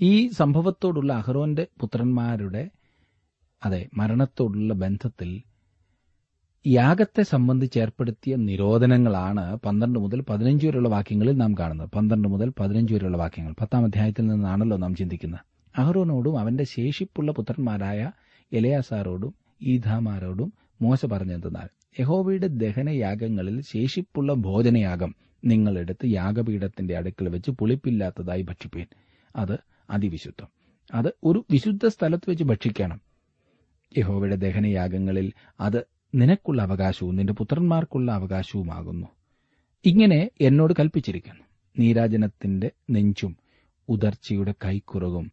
ഈ 0.00 0.28
സംഭവത്തോടുള്ള 0.28 1.12
അഹ്റോന്റെ 1.12 1.66
പുത്രന്മാരുടെ 1.80 2.70
അതെ 3.64 3.88
മരണത്തോടുള്ള 3.94 4.74
ബന്ധത്തിൽ 4.74 5.42
യാഗത്തെ 6.66 7.22
സംബന്ധിച്ച് 7.22 7.78
ഏർപ്പെടുത്തിയ 7.78 8.36
നിരോധനങ്ങളാണ് 8.36 9.56
പന്ത്രണ്ട് 9.56 9.98
മുതൽ 9.98 10.20
പതിനഞ്ച് 10.20 10.66
വരെയുള്ള 10.66 10.88
വാക്യങ്ങളിൽ 10.88 11.36
നാം 11.36 11.54
കാണുന്നത്. 11.54 11.90
പന്ത്രണ്ട് 11.90 12.28
മുതൽ 12.28 12.52
പതിനഞ്ച് 12.60 12.94
വരെയുള്ള 12.94 13.16
വാക്യങ്ങൾ. 13.16 13.54
പത്താം 13.60 13.84
അധ്യായത്തിൽ 13.84 14.26
നിന്നാണല്ലോ 14.26 14.76
നാം 14.76 14.94
ചിന്തിക്കുന്നത്. 14.94 15.40
അഹ്റോനോടും 15.78 16.38
അവന്റെ 16.38 16.64
ശേഷിപ്പുള്ള 16.64 17.32
പുത്രന്മാരായ 17.32 18.00
എലയാസാറോടും 18.52 19.34
ഈധാമാരോടും 19.62 20.52
മോശ 20.82 21.06
പറഞ്ഞെന്തെന്നാൽ 21.06 21.68
യഹോവയുടെ 22.00 22.46
ദഹനയാഗങ്ങളിൽ 22.46 23.60
ശേഷിപ്പുള്ള 23.60 24.32
ഭോജനയാഗം 24.34 25.14
നിങ്ങളെടുത്ത് 25.44 26.06
യാഗപീഠത്തിന്റെ 26.06 26.96
അടുക്കൽ 26.96 27.28
വെച്ച് 27.28 27.50
പുളിപ്പില്ലാത്തതായി 27.50 28.42
ഭക്ഷിപ്പീൻ. 28.42 28.86
അത് 29.36 29.58
അതിവിശുദ്ധം. 29.90 30.48
അത് 30.94 31.14
ഒരു 31.24 31.44
വിശുദ്ധ 31.50 31.86
സ്ഥലത്ത് 31.86 32.30
വെച്ച് 32.30 32.44
ഭക്ഷിക്കണം. 32.44 33.00
യഹോവയുടെ 33.98 34.36
ദഹനയാഗങ്ങളിൽ 34.36 35.32
അത് 35.60 35.80
നിനക്കുള്ള 36.14 36.62
അവകാശവും 36.62 37.16
നിന്റെ 37.16 37.32
പുത്രന്മാർക്കുള്ള 37.32 38.12
അവകാശവുമാകുന്നു. 38.12 39.06
ഇങ്ങനെ 39.84 40.30
എന്നോട് 40.40 40.74
കൽപ്പിച്ചിരിക്കുന്നു. 40.80 41.44
നീരാജനത്തിന്റെ 41.78 42.70
നെഞ്ചും 42.90 43.36
ഉദർച്ചയുടെ 43.88 44.54
കൈക്കുറകും 44.64 45.32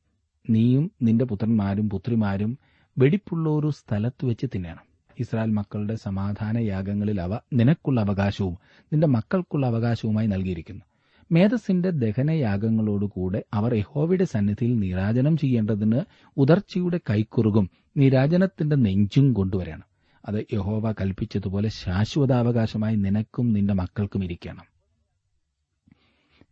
നീയും 0.50 0.91
നിന്റെ 1.01 1.25
പുത്രന്മാരും 1.25 1.89
പുത്രിമാരും 1.89 2.58
വെടിപ്പുള്ള 2.98 3.50
ഒരു 3.50 3.70
സ്ഥലത്ത് 3.70 4.25
വെച്ച് 4.25 4.48
തിന്നണം. 4.55 4.84
ഇസ്രായേൽ 5.20 5.51
മക്കളുടെ 5.51 5.96
സമാധാന 5.96 6.58
യാഗങ്ങളിൽ 6.58 7.22
അവ 7.22 7.39
നിനക്കുള്ള 7.53 8.01
അവകാശവും 8.01 8.58
നിന്റെ 8.94 9.08
മക്കൾക്കുള്ള 9.08 9.65
അവകാശവുമായി 9.65 10.27
നൽകിയിരിക്കുന്നു. 10.27 10.84
മേധസ്സിന്റെ 11.32 11.89
ദഹനയാഗങ്ങളോടുകൂടെ 11.89 13.44
അവർ 13.53 13.74
യഹോവയുടെ 13.74 14.24
സന്നിധിയിൽ 14.24 14.79
നീരാജനം 14.79 15.38
ചെയ്യേണ്ടതിന് 15.38 16.01
ഉദർച്ചയുടെ 16.38 17.00
കൈക്കുറുകും 17.10 17.70
നീരാജനത്തിന്റെ 17.98 18.75
നെഞ്ചും 18.75 19.34
കൊണ്ടുവരണം. 19.34 19.94
അത് 20.25 20.46
യഹോവ 20.53 20.91
കൽപ്പിച്ചതുപോലെ 20.91 21.70
ശാശ്വതാവകാശമായി 21.70 22.96
നിനക്കും 22.96 23.53
നിന്റെ 23.53 23.74
മക്കൾക്കും 23.74 24.24
ഇരിക്കണം. 24.24 24.63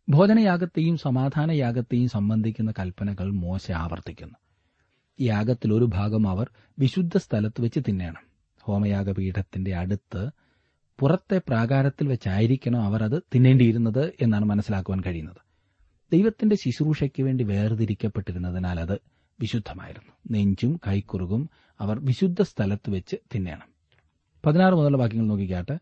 ഭോജനയാഗത്തെയും 0.10 0.98
സമാധാനയാഗത്തെയും 0.98 2.10
സംബന്ധിക്കുന്ന 2.10 2.74
കൽപ്പനകൾ 2.80 3.32
മോശ 3.32 3.72
ആവർത്തിക്കുന്നു. 3.72 4.36
യാഗത്തിൽ 5.22 5.74
ഒരു 5.74 5.86
ഭാഗം 5.86 6.28
അവർ 6.28 6.50
വിശുദ്ധ 6.80 7.18
സ്ഥലത്ത് 7.18 7.62
വെച്ച് 7.62 7.80
തിന്നണം. 7.88 8.24
ഹോമയാഗപീഠത്തിന്റെ 8.62 9.76
അടുത്ത് 9.76 10.30
പുറത്തെ 11.00 11.38
പ്രാകാരത്തിൽ 11.38 12.08
വെച്ചായിരിക്കണം 12.08 12.82
അവർ 12.82 13.04
അത് 13.04 13.22
തിന്നേണ്ടിയിരുന്നത് 13.36 14.14
എന്നാണ് 14.22 14.46
മനസ്സിലാക്കുവാൻ 14.46 15.02
കഴിയുന്നത്. 15.02 15.36
ദൈവത്തിന്റെ 16.14 16.56
ശുശ്രൂഷയ്ക്ക് 16.56 17.24
വേണ്ടി 17.24 17.44
വേർതിരിക്കപ്പെട്ടിരുന്നതിനാൽ 17.44 18.80
അത് 18.80 19.00
വിശുദ്ധമായിരുന്നു. 19.40 20.14
നെഞ്ചും 20.32 20.80
കൈക്കുറുകും 20.88 21.50
അവർ 21.82 22.00
വിശുദ്ധ 22.00 22.42
സ്ഥലത്ത് 22.42 22.90
വെച്ച് 22.90 23.16
തിന്നണം. 23.36 23.74
പതിനാറ് 24.46 24.74
മുതലുള്ള 24.74 24.98
വാക്യങ്ങൾ 24.98 25.28
നോക്കിക്കാട്ട്. 25.28 25.78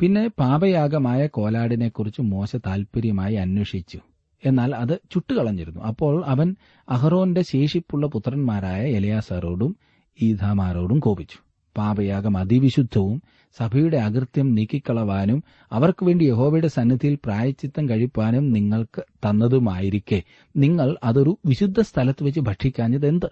പിന്നെ 0.00 0.28
പാപയാഗമായ 0.28 1.26
കോലാടിനെക്കുറിച്ച് 1.26 2.22
മോശ 2.22 2.56
താൽപര്യമായി 2.56 3.34
അന്വേഷിച്ചു. 3.34 4.00
എന്നാൽ 4.44 4.74
അത് 4.74 5.00
ചുട്ടുകളഞ്ഞിരുന്നു. 5.10 5.80
അപ്പോൾ 5.80 6.24
അവൻ 6.26 6.56
അഹ്റോന്റെ 6.88 7.42
ശേഷിപ്പുള്ള 7.42 8.06
പുത്രന്മാരായ 8.06 8.90
എലയാസാറോടും 8.90 9.76
ഈധാമാരോടും 10.22 10.98
കോപിച്ചു. 10.98 11.38
പാപയാഗം 11.78 12.38
അതിവിശുദ്ധവും 12.38 13.22
സഭയുടെ 13.58 13.96
അകൃത്യം 13.96 14.54
നീക്കിക്കളവാനും 14.54 15.42
അവർക്ക് 15.72 16.04
വേണ്ടി 16.04 16.24
യഹോവയുടെ 16.24 16.68
സന്നിധിയിൽ 16.68 17.14
പ്രായച്ചിത്തം 17.14 17.88
കഴിപ്പാനും 17.88 18.52
നിങ്ങൾക്ക് 18.52 19.02
തന്നതുമായിരിക്കെ. 19.02 20.22
നിങ്ങൾ 20.56 20.96
അതൊരു 21.04 21.38
വിശുദ്ധ 21.46 21.80
സ്ഥലത്ത് 21.80 22.24
വെച്ച് 22.24 22.40
ഭക്ഷിക്കാഞ്ഞത് 22.40 23.06
എന്ത് 23.06 23.26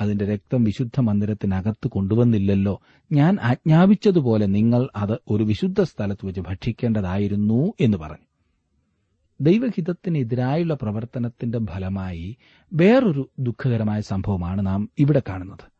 അതിന്റെ 0.00 0.24
രക്തം 0.24 0.64
വിശുദ്ധ 0.64 1.00
മന്ദിരത്തിനകത്ത് 1.00 1.88
കൊണ്ടുവന്നില്ലല്ലോ. 1.88 2.80
ഞാൻ 3.12 3.38
ആജ്ഞാപിച്ചതുപോലെ 3.42 4.46
നിങ്ങൾ 4.46 4.88
അത് 4.96 5.18
ഒരു 5.30 5.44
വിശുദ്ധ 5.44 5.82
സ്ഥലത്ത് 5.82 6.26
വെച്ച് 6.26 6.40
ഭക്ഷിക്കേണ്ടതായിരുന്നു 6.40 7.72
എന്ന് 7.80 7.98
പറഞ്ഞു. 7.98 8.26
ദൈവഹിതത്തിനെതിരായുള്ള 9.40 10.74
പ്രവർത്തനത്തിന്റെ 10.74 11.58
ഫലമായി 11.58 12.36
വേറൊരു 12.72 13.30
ദുഃഖകരമായ 13.38 14.00
സംഭവമാണ് 14.00 14.66
നാം 14.66 14.90
ഇവിടെ 14.98 15.22
കാണുന്നത്. 15.28 15.74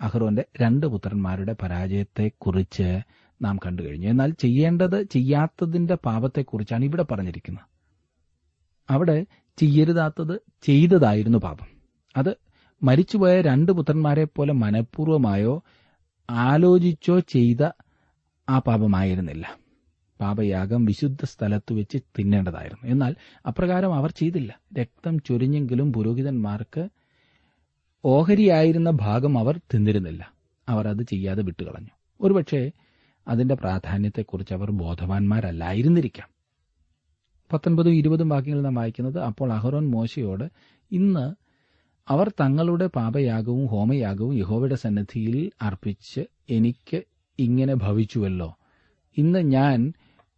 അഹ്റോന്റെ 0.00 0.44
രണ്ട് 0.60 0.86
പുത്രന്മാരുടെ 0.86 1.56
പരാജയത്തെക്കുറിച്ച് 1.62 3.00
നാം 3.42 3.58
കണ്ടു 3.66 3.82
കഴിഞ്ഞു. 3.82 4.08
എന്നാൽ 4.08 4.30
ചെയ്യേണ്ടത് 4.30 5.02
ചെയ്യാത്തതിന്റെ 5.02 5.94
പാപത്തെക്കുറിച്ചാണ് 5.94 6.84
ഇവിടെ 6.84 7.02
പറഞ്ഞിരിക്കുന്നത്. 7.02 7.64
അവിടെ 8.90 9.26
ചെയ്യരുതാത്തത് 9.56 10.40
ചെയ്തതായിരുന്നു 10.62 11.38
പാപം. 11.38 11.66
അത് 12.16 12.36
മരിച്ചുപോയ 12.82 13.40
രണ്ട് 13.40 13.72
പുത്രന്മാരെ 13.72 14.24
പോലെ 14.24 14.52
മനഃപൂർവമായോ 14.52 15.62
ആലോചിച്ചോ 16.30 17.18
ചെയ്ത 17.18 17.70
ആ 18.48 18.58
പാപമായിരുന്നില്ല. 18.58 19.58
പാപയാഗം 20.20 20.84
വിശുദ്ധ 20.84 21.24
സ്ഥലത്ത് 21.24 21.72
വെച്ച് 21.72 21.98
തിന്നേണ്ടതായിരുന്നു. 22.18 22.90
എന്നാൽ 22.90 23.14
അപ്രകാരം 23.46 23.94
അവർ 23.94 24.10
ചെയ്തില്ല. 24.10 24.60
രക്തം 24.78 25.18
ചൊരിഞ്ഞെങ്കിലും 25.18 25.92
പുരോഹിതന്മാർക്ക് 25.92 26.88
ഓഹരിയായിരുന്ന 28.04 28.90
ഭാഗം 28.90 29.38
അവർ 29.38 29.60
തിന്നിരുന്നില്ല. 29.74 30.32
അവർ 30.68 30.88
അത് 30.88 31.02
ചെയ്യാതെ 31.02 31.42
വിട്ടുകളഞ്ഞു. 31.42 31.90
ഒരുപക്ഷെ 32.20 32.72
അതിന്റെ 33.28 33.54
പ്രാധാന്യത്തെക്കുറിച്ച് 33.54 34.54
അവർ 34.54 34.70
ബോധവാന്മാരല്ലായിരുന്നിരിക്കാം. 34.70 36.28
പത്തൊൻപതും 37.52 37.94
ഇരുപതും 37.94 38.28
വാക്യങ്ങളിൽ 38.28 38.62
നാം 38.62 38.74
വായിക്കുന്നത് 38.74 39.20
അപ്പോൾ 39.20 39.52
അഹറോൻ 39.52 39.90
മോശയോട് 39.90 40.44
ഇന്ന് 40.92 41.45
അവർ 42.08 42.32
തങ്ങളുടെ 42.40 42.86
പാപയാഗവും 42.86 43.66
ഹോമയാഗവും 43.66 44.38
യഹോവയുടെ 44.38 44.74
സന്നദ്ധിയിൽ 44.74 45.50
അർപ്പിച്ച് 45.62 46.20
എനിക്ക് 46.50 47.02
ഇങ്ങനെ 47.38 47.74
ഭവിച്ചുവല്ലോ. 47.74 48.58
ഇന്ന് 49.16 49.38
ഞാൻ 49.38 49.92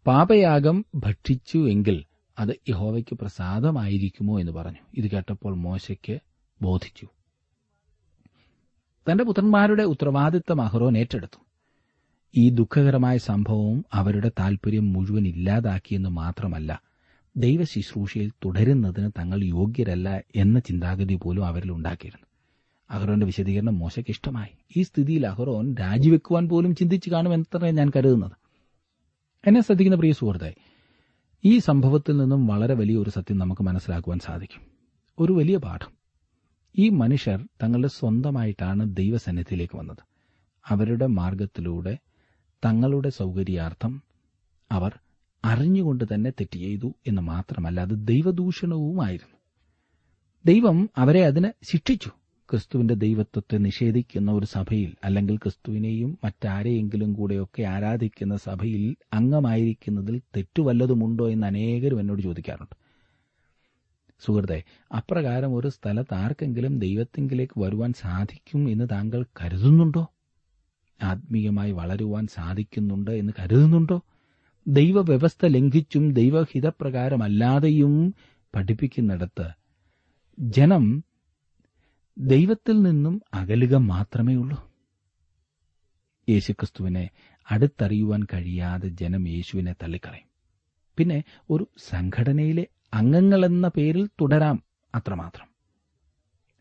പാപയാഗം 0.07 0.85
ഭക്ഷിച്ചു 0.95 1.59
എങ്കിൽ 1.69 2.05
അത് 2.39 2.49
യഹോവയ്ക്ക് 2.69 3.15
പ്രസാദമായിരിക്കുമോ 3.15 4.41
എന്ന് 4.41 4.53
പറഞ്ഞു. 4.53 4.83
ഇത് 4.95 5.11
കേട്ടപ്പോൾ 5.11 5.57
മോശയ്ക്ക് 5.57 6.19
ബോധിച്ചു. 6.63 7.07
തന്റെ 9.07 9.25
പുത്രന്മാരുടെ 9.25 9.83
ഉത്തരവാദിത്തം 9.83 10.63
അഹ്റോൻ 10.63 10.99
ഏറ്റെടുത്തു. 10.99 11.39
ഈ 12.37 12.51
ദുഃഖകരമായ 12.51 13.19
സംഭവവും 13.19 13.85
അവരുടെ 13.93 14.31
താൽപര്യം 14.39 14.93
മുഴുവൻ 14.93 15.27
ഇല്ലാതാക്കിയെന്ന് 15.27 16.09
മാത്രമല്ല 16.09 16.83
ദൈവ 17.39 17.65
ശുശ്രൂഷയിൽ 17.65 18.33
തുടരുന്നതിന് 18.45 19.11
തങ്ങൾ 19.19 19.45
യോഗ്യരല്ല 19.45 20.21
എന്ന 20.37 20.59
ചിന്താഗതി 20.59 21.15
പോലും 21.15 21.47
അവരിൽ 21.47 21.73
ഉണ്ടാക്കിയിരുന്നു. 21.73 22.27
അഹ്റോന്റെ 22.91 23.27
വിശദീകരണം 23.27 23.79
മോശയ്ക്ക് 23.79 24.11
ഇഷ്ടമായി. 24.11 24.49
ഈ 24.77 24.83
സ്ഥിതിയിൽ 24.83 25.27
അഹ്റോൻ 25.27 25.75
രാജിവെക്കുവാൻ 25.75 26.49
പോലും 26.49 26.75
ചിന്തിച്ചു 26.75 27.11
കാണുമെന്നത്ര 27.11 27.71
ഞാൻ 27.71 27.91
കരുതുന്നത്. 27.97 28.33
എന്നെ 29.47 29.61
ശ്രദ്ധിക്കുന്ന 29.61 29.97
പ്രിയ 29.97 30.13
സുഹൃത്തെ 30.13 30.55
ഈ 31.45 31.59
സംഭവത്തിൽ 31.59 32.17
നിന്നും 32.17 32.47
വളരെ 32.47 32.75
വലിയ 32.75 32.97
ഒരു 32.97 33.11
സത്യം 33.11 33.39
നമുക്ക് 33.39 33.63
മനസ്സിലാക്കുവാൻ 33.63 34.19
സാധിക്കും. 34.19 34.63
ഒരു 35.19 35.33
വലിയ 35.33 35.57
പാഠം. 35.57 35.93
ഈ 36.79 36.89
മനുഷ്യർ 36.89 37.49
തങ്ങളുടെ 37.63 37.89
സ്വന്തമായിട്ടാണ് 37.89 38.97
ദൈവസന്നിധിയിലേക്ക് 38.97 39.79
വന്നത്. 39.79 39.99
അവരുടെ 40.67 41.07
മാർഗത്തിലൂടെ 41.07 41.99
തങ്ങളുടെ 42.65 43.09
സൗകര്യാർത്ഥം 43.09 44.03
അവർ 44.73 44.99
അറിഞ്ഞുകൊണ്ട് 45.45 46.05
തന്നെ 46.15 46.31
തെറ്റ് 46.31 46.57
ചെയ്തു 46.57 46.95
എന്ന് 47.07 47.23
മാത്രമല്ല 47.23 47.81
അത് 47.81 48.07
ദൈവദൂഷണവുമായിരുന്നു. 48.07 49.39
ദൈവം 50.47 50.91
അവരെ 50.99 51.27
അതിന് 51.27 51.51
ശിക്ഷിച്ചു. 51.63 52.11
ക്രിസ്തുവിന്റെ 52.51 52.95
ദൈവത്വത്തെ 52.95 53.59
നിഷേധിക്കുന്ന 53.59 54.33
ഒരു 54.33 54.47
സഭയിൽ 54.47 54.95
അല്ലെങ്കിൽ 55.05 55.37
ക്രിസ്തുവിനെയും 55.37 56.19
മറ്റാരെയെങ്കിലും 56.25 57.13
കൂടെയൊക്കെ 57.13 57.63
ആരാധിക്കുന്ന 57.63 58.37
സഭയിൽ 58.37 58.97
അംഗമായിരിക്കുന്നതിൽ 59.13 60.21
തെറ്റുവല്ലതുമുണ്ടോ 60.37 61.31
എന്ന് 61.31 61.47
അനേകരും 61.47 62.01
എന്നോട് 62.01 62.23
ചോദിക്കാറുണ്ട്. 62.23 62.77
സുഹൃത്തെ 64.21 64.63
അപ്രകാരം 64.95 65.55
ഒരു 65.55 65.69
സ്ഥലത്ത് 65.69 66.15
ആർക്കെങ്കിലും 66.15 66.79
ദൈവത്തിങ്കിലേക്ക് 66.79 67.61
വരുവാൻ 67.61 67.93
സാധിക്കും 67.93 68.71
എന്ന് 68.71 68.89
താങ്കൾ 68.93 69.25
കരുതുന്നുണ്ടോ? 69.43 70.07
ആത്മീയമായി 71.03 71.73
വളരുവാൻ 71.73 72.27
സാധിക്കുന്നുണ്ട് 72.27 73.11
എന്ന് 73.11 73.33
കരുതുന്നുണ്ടോ? 73.39 74.03
ദൈവവ്യവസ്ഥ 74.69 75.47
ലംഘിച്ചും 75.47 76.13
ദൈവഹിതപ്രകാരമല്ലാതെയും 76.13 78.15
പഠിപ്പിക്കുന്നിടത്ത് 78.55 79.51
ജനം 80.41 81.05
ദൈവത്തിൽ 82.19 82.83
നിന്നും 82.83 83.23
അകലുക 83.35 83.75
മാത്രമേ 83.75 84.35
ഉള്ളൂ. 84.35 84.73
യേശുക്രിസ്തുവിനെ 86.29 87.11
അടുത്തറിയുവാൻ 87.51 88.25
കഴിയാതെ 88.25 88.89
ജനം 88.89 89.29
യേശുവിനെ 89.29 89.73
തള്ളിക്കളയും. 89.73 90.29
പിന്നെ 90.97 91.25
ഒരു 91.51 91.69
സംഘടനയിലെ 91.89 92.67
അംഗങ്ങളെന്ന 92.95 93.69
പേരിൽ 93.69 94.07
തുടരാം 94.07 94.63
അത്രമാത്രം. 94.95 95.49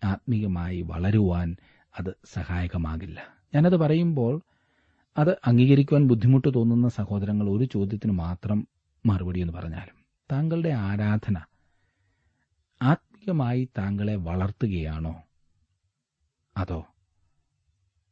ആത്മീയമായി 0.03 0.81
വളരുവാൻ 0.81 1.55
അത് 1.99 2.15
സഹായകമാകില്ല. 2.33 3.35
ഞാനത് 3.55 3.77
പറയുമ്പോൾ 3.77 4.41
അത് 5.17 5.37
അംഗീകരിക്കുവാൻ 5.45 6.07
ബുദ്ധിമുട്ട് 6.07 6.47
തോന്നുന്ന 6.55 6.89
സഹോദരങ്ങൾ 6.89 7.49
ഒരു 7.49 7.63
ചോദ്യത്തിന് 7.63 8.11
മാത്രം 8.11 8.67
മറുപടി 9.05 9.39
എന്ന് 9.39 9.53
പറഞ്ഞാലും 9.53 9.95
താങ്കളുടെ 10.31 10.69
ആരാധന 10.69 11.37
ആത്മീയമായി 12.81 13.69
താങ്കളെ 13.77 14.15
വളർത്തുകയാണോ? 14.15 15.23
അതോ 16.57 16.85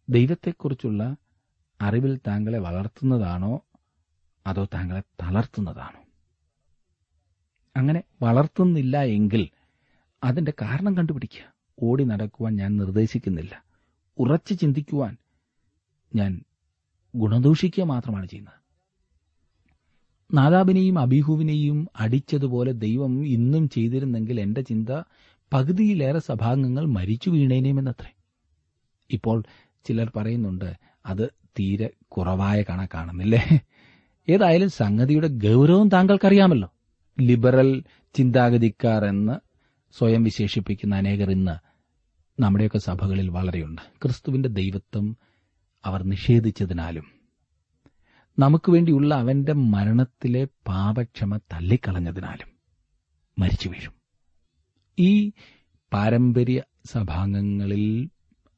ദൈവത്തെക്കുറിച്ചുള്ള 0.10 1.16
അറിവിൽ 1.82 2.20
താങ്കളെ 2.28 2.60
വളർത്തുന്നതാണോ? 2.60 3.62
അതോ 4.48 4.66
താങ്കളെ 4.74 5.02
തളർത്തുന്നതാണോ? 5.22 6.02
അങ്ങനെ 7.76 8.04
വളർത്തുന്നില്ല 8.22 9.02
എങ്കിൽ 9.02 9.50
അതിന്റെ 10.24 10.54
കാരണം 10.62 10.98
കണ്ടുപിടിക്കുക. 10.98 11.54
ഓടി 11.84 12.04
നടക്കുവാൻ 12.04 12.56
ഞാൻ 12.56 12.78
നിർദ്ദേശിക്കുന്നില്ല. 12.78 13.64
ഉറച്ചു 14.18 14.54
ചിന്തിക്കുവാൻ 14.54 15.18
ഞാൻ 16.16 16.32
ഗുണദൂഷിക്കുക 17.16 17.84
മാത്രമാണ് 17.84 18.28
ചെയ്യുന്നത്. 18.28 18.66
നാദാബിനെയും 20.38 21.00
അബിഹുവിനെയും 21.00 21.88
അടിച്ചതുപോലെ 22.00 22.72
ദൈവം 22.72 23.26
ഇന്നും 23.26 23.70
ചെയ്തിരുന്നെങ്കിൽ 23.70 24.42
എന്റെ 24.42 24.62
ചിന്ത 24.62 24.90
പകുതിയിലേറെ 25.54 26.20
സഭാംഗങ്ങൾ 26.20 26.86
മരിച്ചു 26.86 27.30
വീണേനേമെന്നത്രേ. 27.30 28.16
ഇപ്പോൾ 29.12 29.44
ചിലർ 29.86 30.12
പറയുന്നുണ്ട് 30.16 30.74
അത് 31.06 31.30
തീരെ 31.60 31.90
കുറവായ 32.08 32.62
കണക്കാണെന്നില്ലേ? 32.62 33.60
ഏതായാലും 34.30 34.70
സംഗതിയുടെ 34.70 35.28
ഗൗരവം 35.28 35.90
താങ്കൾക്കറിയാമല്ലോ. 35.90 36.74
ലിബറൽ 37.22 37.84
ചിന്താഗതിക്കാർ 38.16 39.06
എന്ന് 39.06 39.40
സ്വയം 39.98 40.24
വിശേഷിപ്പിക്കുന്ന 40.24 40.96
അനേകർ 40.96 41.32
ഇന്ന് 41.32 41.76
നമ്മുടെയൊക്കെ 42.42 42.78
സഭകളിൽ 42.78 43.30
വളരെയുണ്ട്. 43.30 43.82
ക്രിസ്തുവിന്റെ 44.04 44.50
ദൈവത്വം 44.50 45.18
അവർ 45.86 46.04
നിഷേധിച്ചതിനാലും 46.04 47.15
നമുക്ക് 48.40 48.72
വേണ്ടിയുള്ള 48.72 49.16
അവന്റെ 49.16 49.54
മരണത്തിലെ 49.54 50.46
പാപക്ഷമ 50.46 51.38
തള്ളിക്കളഞ്ഞതിനാലും 51.38 52.50
മരിച്ചു 53.40 53.70
വീഴും. 53.70 53.94
ഈ 55.00 55.32
പാരമ്പര്യ 55.94 56.62
സഭാംഗങ്ങളിൽ 56.86 58.10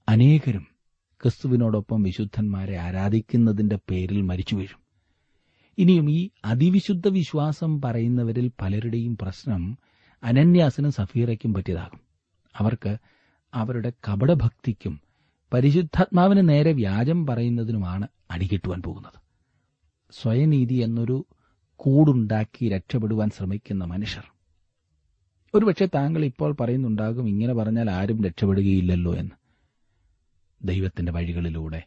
അനേകരും 0.09 0.67
ക്രിസ്തുവിനോടൊപ്പം 1.21 2.03
വിശുദ്ധന്മാരെ 2.03 2.75
ആരാധിക്കുന്നതിന്റെ 2.77 3.79
പേരിൽ 3.89 4.21
മരിച്ചു 4.21 4.55
വീഴും. 4.55 4.79
ഇനിയും 5.77 6.11
ഈ 6.11 6.29
അതിവിശുദ്ധ 6.45 7.07
വിശ്വാസം 7.07 7.81
പറയുന്നവരിൽ 7.81 8.51
പലരുടെയും 8.61 9.17
പ്രശ്നം 9.21 9.77
അനന്യാസിനും 10.23 10.91
സഫീറയ്ക്കും 10.91 11.53
പറ്റിയതാകും. 11.53 12.01
അവർക്ക് 12.55 12.97
അവരുടെ 13.53 13.93
കപടഭക്തിക്കും 14.07 15.01
പരിശുദ്ധാത്മാവിന് 15.53 16.49
നേരെ 16.49 16.71
വ്യാജം 16.71 17.25
പറയുന്നതിനുമാണ് 17.25 18.07
അടികിട്ടുവാൻ 18.31 18.81
പോകുന്നത്. 18.81 19.26
സ്വയനീതി 20.11 20.73
എന്നൊരു 20.73 21.25
കൂടുണ്ടാക്കി 21.75 22.69
രക്ഷപ്പെടുവാൻ 22.69 23.29
ശ്രമിക്കുന്ന 23.29 23.83
മനുഷ്യർ. 23.83 24.23
ഒരുപക്ഷെ 25.53 25.85
താങ്കൾ 25.85 26.25
ഇപ്പോൾ 26.25 26.53
പറയുന്നുണ്ടാകും 26.53 27.27
ഇങ്ങനെ 27.27 27.53
പറഞ്ഞാൽ 27.53 27.91
ആരും 27.91 28.23
രക്ഷപ്പെടുകയില്ലല്ലോ 28.23 29.15
എന്ന്. 29.15 29.31
ദൈവത്തിന്റെ 30.63 31.11
വഴികളിലൂടെ 31.11 31.83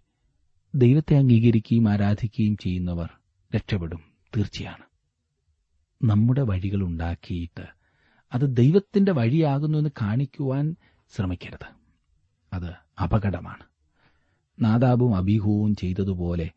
ദൈവത്തെ 0.74 1.16
അംഗീകരിക്കുകയും 1.16 1.88
ആരാധിക്കുകയും 1.88 2.56
ചെയ്യുന്നവർ 2.56 3.10
രക്ഷപ്പെടും 3.56 4.00
തീർച്ചയാണ്. 4.36 4.84
നമ്മുടെ 6.02 6.42
വഴികൾ 6.42 6.82
ഉണ്ടാക്കിയിട്ട് 6.82 7.66
അത് 8.32 8.56
ദൈവത്തിന്റെ 8.56 9.12
വഴിയാകുന്നു 9.12 9.78
എന്ന് 9.78 9.90
കാണിക്കുവാൻ 10.02 10.76
ശ്രമിക്കരുത്. 11.16 11.66
അത് 12.52 12.72
അപകടമാണ്. 13.02 13.64
നാദാബും 14.60 15.16
അബീഹുവും 15.16 15.76
ചെയ്തതുപോലെ 15.76 16.50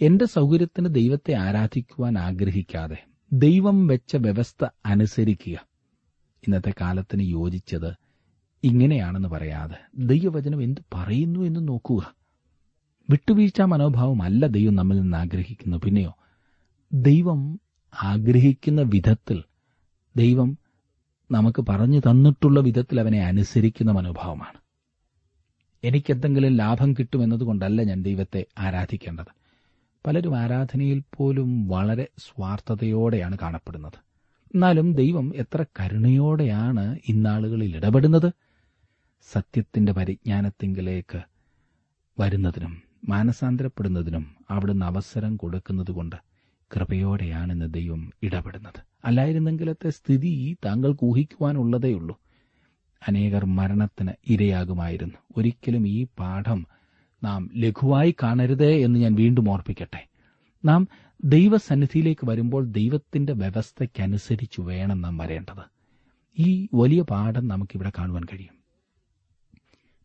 എന്റെ 0.00 0.24
സൗകര്യത്തിന് 0.24 0.94
ദൈവത്തെ 0.94 1.34
ആരാധിക്കുവാൻ 1.34 2.18
ആഗ്രഹിക്കാതെ 2.18 3.06
ദൈവം 3.32 3.86
വെച്ച 3.86 4.16
വ്യവസ്ഥ 4.16 4.66
അനുസരിക്കുക. 4.86 5.52
ഇന്നത്തെ 6.46 6.74
കാലത്തിന് 6.80 7.22
യോജിച്ചത് 7.22 7.94
ഇങ്ങനെയാണെന്ന് 8.64 9.28
പറയാതെ 9.28 10.06
ദൈവവചനം 10.06 10.62
എന്ത് 10.62 10.80
പറയുന്നു 10.94 11.40
എന്ന് 11.40 11.68
നോക്കുക. 11.68 12.14
വിട്ടുവീഴ്ച 13.10 13.60
മനോഭാവമല്ല 13.60 14.46
ദൈവം 14.46 14.74
നമ്മിൽ 14.74 15.00
നിന്ന് 15.00 15.16
ആഗ്രഹിക്കുന്നു 15.16 15.76
പിന്നെയോ 15.76 16.16
ദൈവം 16.92 17.60
ആഗ്രഹിക്കുന്ന 18.02 18.82
വിധത്തിൽ 18.82 19.44
ദൈവം 20.16 20.58
നമുക്ക് 21.30 21.64
പറഞ്ഞു 21.68 22.00
തന്നിട്ടുള്ള 22.00 22.60
വിധത്തിൽ 22.60 23.00
അവനെ 23.00 23.24
അനുസരിക്കുന്ന 23.24 23.92
മനോഭാവമാണ്. 23.92 24.58
എനിക്കെന്തെങ്കിലും 25.84 26.56
ലാഭം 26.56 26.92
കിട്ടുമെന്നതുകൊണ്ടല്ല 26.92 27.82
ഞാൻ 27.82 28.02
ദൈവത്തെ 28.02 28.46
ആരാധിക്കേണ്ടത്. 28.58 29.35
പലരും 30.06 30.36
ആരാധനയിൽ 30.36 31.02
പോലും 31.16 31.68
വളരെ 31.68 32.08
സ്വാർത്ഥതയോടെയാണ് 32.18 33.38
കാണപ്പെടുന്നത്. 33.42 33.92
എന്നാലും 34.54 34.94
ദൈവം 34.94 35.32
എത്ര 35.36 35.64
കരുണയോടെയാണ് 35.80 36.98
ഇന്നാളുകളിൽ 37.08 37.76
ഇടപെടുന്നത്. 37.76 38.32
സത്യത്തിന്റെ 39.32 39.92
പരിജ്ഞാനത്തിങ്കിലേക്ക് 39.92 41.20
വരുന്നതിനും 42.20 42.82
മാനസാന്തരപ്പെടുന്നതിനും 43.08 44.36
അവിടുന്ന് 44.50 44.86
അവസരം 44.86 45.36
കൊടുക്കുന്നതുകൊണ്ട് 45.36 46.16
കൃപയോടെയാണ് 46.76 47.52
ഇന്ന് 47.52 47.74
ദൈവം 47.74 48.12
ഇടപെടുന്നത്. 48.22 48.80
അല്ലായിരുന്നെങ്കിലത്തെ 49.04 49.90
സ്ഥിതി 49.90 50.56
താങ്കൾക്ക് 50.64 51.04
ഊഹിക്കുവാനുള്ളതേയുള്ളൂ. 51.04 52.20
അനേകർ 53.08 53.44
മരണത്തിന് 53.44 54.10
ഇരയാകുമായിരുന്നു. 54.26 55.14
ഒരിക്കലും 55.36 55.88
ഈ 55.88 56.06
പാഠം 56.18 56.66
നാം 57.24 57.50
ലഘുവായി 57.56 58.14
കാണരുത് 58.22 58.66
എന്ന് 58.66 58.98
ഞാൻ 58.98 59.14
വീണ്ടും 59.14 59.50
ഓർപ്പിക്കട്ടെ. 59.50 60.08
നാം 60.64 60.88
ദൈവസന്നിധിയിലേക്ക് 61.24 62.30
വരുമ്പോൾ 62.30 62.64
ദൈവത്തിന്റെ 62.64 63.32
വ്യവസ്ഥയ്ക്കനുസരിച്ച് 63.32 64.60
വേണം 64.60 65.00
നാം 65.00 65.18
വരേണ്ടത്. 65.18 65.62
ഈ 66.38 66.68
വലിയ 66.74 67.02
പാഠം 67.02 67.48
നമുക്കിവിടെ 67.48 67.92
കാണുവാൻ 67.98 68.24
കഴിയും. 68.24 68.56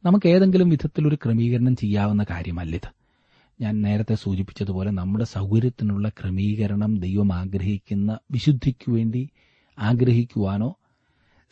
നമുക്ക് 0.06 0.30
ഏതെങ്കിലും 0.30 0.70
വിധത്തിലൊരു 0.70 1.16
ക്രമീകരണം 1.16 1.76
ചെയ്യാവുന്ന 1.76 2.26
കാര്യമല്ലിത് 2.30 3.02
ഞാൻ 3.62 3.82
നേരത്തെ 3.82 4.16
സൂചിപ്പിച്ചതുപോലെ 4.16 4.92
നമ്മുടെ 4.92 5.24
സൗകര്യത്തിനുള്ള 5.24 6.10
ക്രമീകരണം 6.10 7.00
ദൈവം 7.00 7.34
ആഗ്രഹിക്കുന്ന 7.34 8.18
വിശുദ്ധിക്കു 8.32 8.92
വേണ്ടി 8.92 9.30
ആഗ്രഹിക്കുവാനോ 9.80 10.76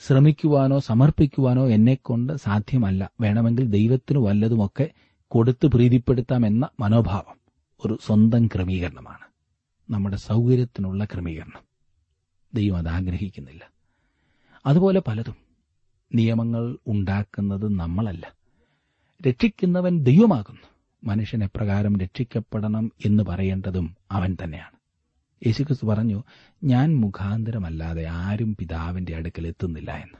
ശ്രമിക്കുവാനോ 0.08 0.80
സമർപ്പിക്കുവാനോ 0.80 1.68
എന്നെക്കൊണ്ട് 1.68 2.34
സാധ്യമല്ല. 2.34 3.10
വേണമെങ്കിൽ 3.22 3.66
ദൈവത്തിന് 3.66 4.20
വല്ലതുമൊക്കെ 4.20 4.92
കൊടുത്ത് 5.32 5.68
പ്രീതിപ്പെടുത്താമെന്ന 5.68 6.70
മനോഭാവം 6.80 7.38
ഒരു 7.86 8.00
സ്വന്തം 8.06 8.48
ക്രമീകരണമാണ്. 8.48 9.26
നമ്മുടെ 9.90 10.16
സൗകര്യത്തിനുള്ള 10.16 11.06
ക്രമീകരണം. 11.06 11.62
ദൈവം 12.54 12.78
അത് 12.78 12.88
ആഗ്രഹിക്കുന്നില്ല. 12.88 13.72
അതുപോലെ 14.66 15.02
പലതും. 15.08 15.36
നിയമങ്ങൾ 16.16 16.78
ഉണ്ടാക്കുന്നത് 16.88 17.80
നമ്മളല്ല. 17.80 18.36
രക്ഷിക്കുന്നവൻ 19.28 20.04
ദൈവമാകുന്നു. 20.04 20.62
മനുഷ്യൻ 21.04 21.44
എപ്രകാരം 21.44 21.98
രക്ഷിക്കപ്പെടണം 21.98 22.92
എന്ന് 23.06 23.24
പറയേണ്ടതും 23.24 23.96
അവൻ 24.12 24.38
തന്നെയാണ്. 24.44 24.80
യേശുക്രിസ്തു 25.48 25.86
പറഞ്ഞു 25.86 26.24
ഞാൻ 26.64 26.96
മുഖാന്തരമല്ലാതെ 26.96 28.06
ആരും 28.06 28.56
പിതാവിന്റെ 28.56 29.16
അടുക്കൽ 29.16 29.48
എത്തുന്നില്ല 29.48 29.92
എന്ന്. 29.92 30.18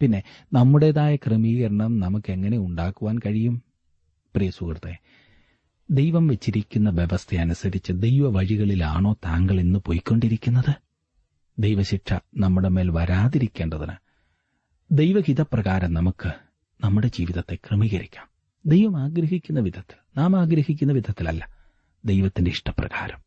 പിന്നെ 0.00 0.22
നമ്മുടേതായ 0.52 1.16
ക്രമീകരണം 1.16 2.00
നമുക്ക് 2.00 2.32
എങ്ങനെ 2.32 2.58
ഉണ്ടാക്കുവാൻ 2.58 3.18
കഴിയും? 3.18 3.71
പ്രിയ 4.34 4.50
സുഹൃത്തെ 4.50 4.98
ദൈവം 5.90 6.26
വെച്ചിരിക്കുന്ന 6.26 6.90
വ്യവസ്ഥ 6.90 7.34
അനുസരിച്ച് 7.34 7.92
ദൈവ 7.92 8.28
വഴികളിലാണോ 8.28 9.12
താങ്കൾ 9.12 9.60
ഇന്ന് 9.60 9.78
പോയിക്കൊണ്ടിരിക്കുന്നത്? 9.78 10.74
ദൈവശിക്ഷ 11.58 12.12
നമ്മുടെ 12.36 12.68
മേൽ 12.68 12.90
വരാതിരിക്കേണ്ടതിന് 12.90 13.92
ദൈവഹിതപ്രകാരം 14.90 15.94
നമുക്ക് 15.94 16.32
നമ്മുടെ 16.84 17.06
ജീവിതത്തെ 17.06 17.54
ക്രമീകരിക്കാം. 17.54 18.28
ദൈവം 18.66 18.96
ആഗ്രഹിക്കുന്ന 18.96 19.60
വിധത്തിൽ 19.60 19.96
നാം 20.16 20.40
ആഗ്രഹിക്കുന്ന 20.40 20.92
വിധത്തിലല്ല 20.92 21.48
ദൈവത്തിന്റെ 22.04 22.50
ഇഷ്ടപ്രകാരം. 22.50 23.18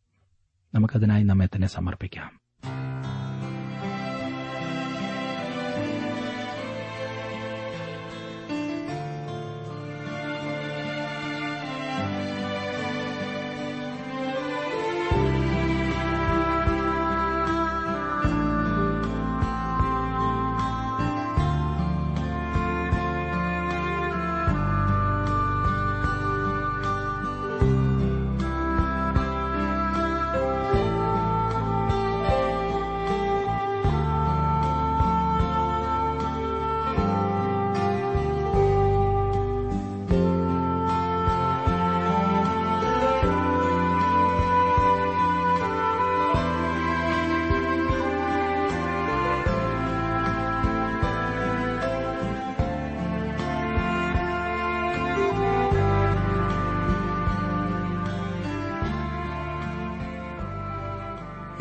നമുക്കതിനായി 0.76 1.24
നമ്മെ 1.24 1.46
തന്നെ 1.46 1.68
സമർപ്പിക്കാം. 1.68 2.40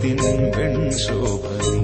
സ്നേഹത്തിൻ 0.00 0.48
വെൺശോഭനീ 0.56 1.78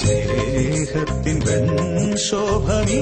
സ്നേഹത്തിൻ 0.00 1.38
വെൺശോഭനീ 1.46 3.00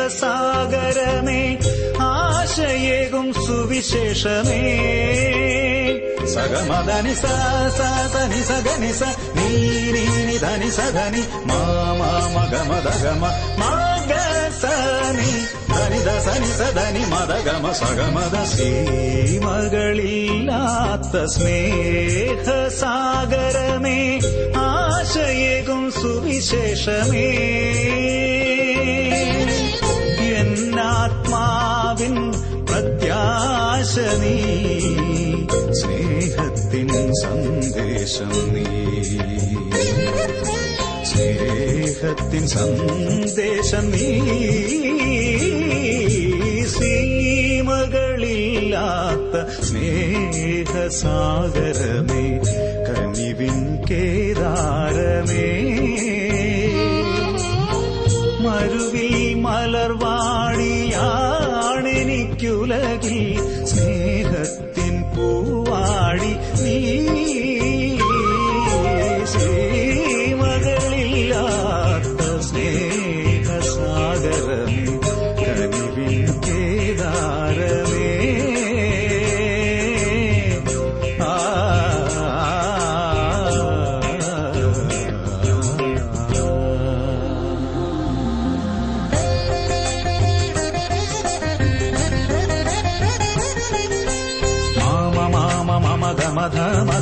സ്നേഹസാഗരമേ 0.00 0.22
ആശയേകും 2.06 3.26
സുവിശേഷമേ 3.46 4.62
സഗമദനി 6.34 7.14
സനി 8.12 8.40
സഗനി 8.50 8.92
സ 8.92 9.02
നീ 9.36 9.48
നീ 9.94 10.04
ധനി 10.38 10.70
സധനി 10.70 11.22
മാമാ 11.48 12.10
മഗമദഗമ 12.34 13.22
മഗ 13.60 14.10
സനി 14.62 15.32
ധനി 15.72 16.00
ദസനി 16.06 16.52
സധനി 16.60 17.02
മദഗമ 17.12 17.64
സഗമദ 17.80 18.34
സീമകളില്ലാത്ത 18.52 19.44
സ്നേഹസാഗരമേ 21.34 22.78
ആശയേകും 24.64 25.82
സുവിശേഷമേ 26.00 27.28
സന്ദേശം 38.07 38.33
നീ 38.53 38.63
സ്നേഹത്തിൻ 41.09 42.43
സന്ദേശം 42.47 43.85
നീ 43.91 44.09
സീമകളില്ലാത്ത 47.97 49.33
സ്നേഹസാഗരമേ 49.67 50.93
കനിവിൻ 52.87 53.57
കേദാരമേ. 53.89 55.47
മരുവിൽ 58.45 59.13
മലർവാടിയാണെനിക്കുലകിൽ 59.45 60.14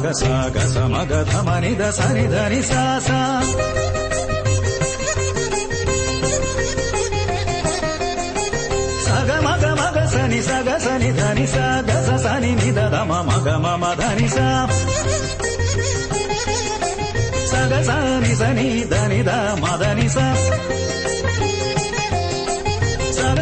సాగ 0.04 0.16
సాగ 0.22 0.58
సమగ 0.68 1.12
ధమని 1.24 1.70
దసని 1.76 2.24
ధని 2.28 2.62
సాసా 2.62 3.20
సగ 9.06 9.30
మగ 9.46 9.64
మగ 9.80 9.98
సని 10.06 10.40
సగ 10.42 10.70
సని 10.78 11.12
ధని 11.12 11.46
సా 11.48 11.66
గస 11.88 12.10
సని 12.24 12.52
నిద 12.56 12.80
దమ 12.94 13.12
మగ 13.30 13.48
మమ 13.58 13.84
ధని 14.02 14.28
సా 14.28 14.48
సగ 17.52 17.74
సని 17.82 18.34
సని 18.36 18.68
ధని 18.92 19.22
ద 19.22 19.32
మదని 19.64 20.08
సా 20.10 20.26
సగ 23.18 23.38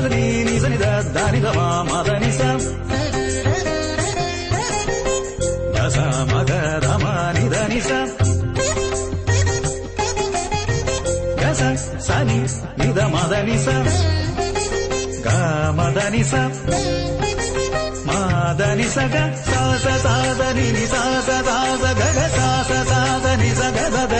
సని 0.63 0.77
ద 0.77 0.87
ధని 1.17 1.41
ద 1.41 1.49
మదని 1.89 2.31
సా 2.31 2.51
రమానిదని 6.85 7.81
స 7.81 7.91
సని 12.07 12.37
నిద 12.79 12.99
మదని 13.13 13.57
స 13.57 13.67
గా 15.25 15.37
మదని 15.77 16.23
స 16.23 16.33
మాదని 18.07 18.87
సగ 18.95 19.15
సాస 19.47 19.85
సాదని 20.05 20.67
ని 20.75 20.85
సాస 20.93 21.29
సాస 21.47 21.83
గగ 21.99 22.19
సాస 22.37 22.71
సాదని 22.91 23.51
సగ 23.59 23.77
దద 23.95 24.15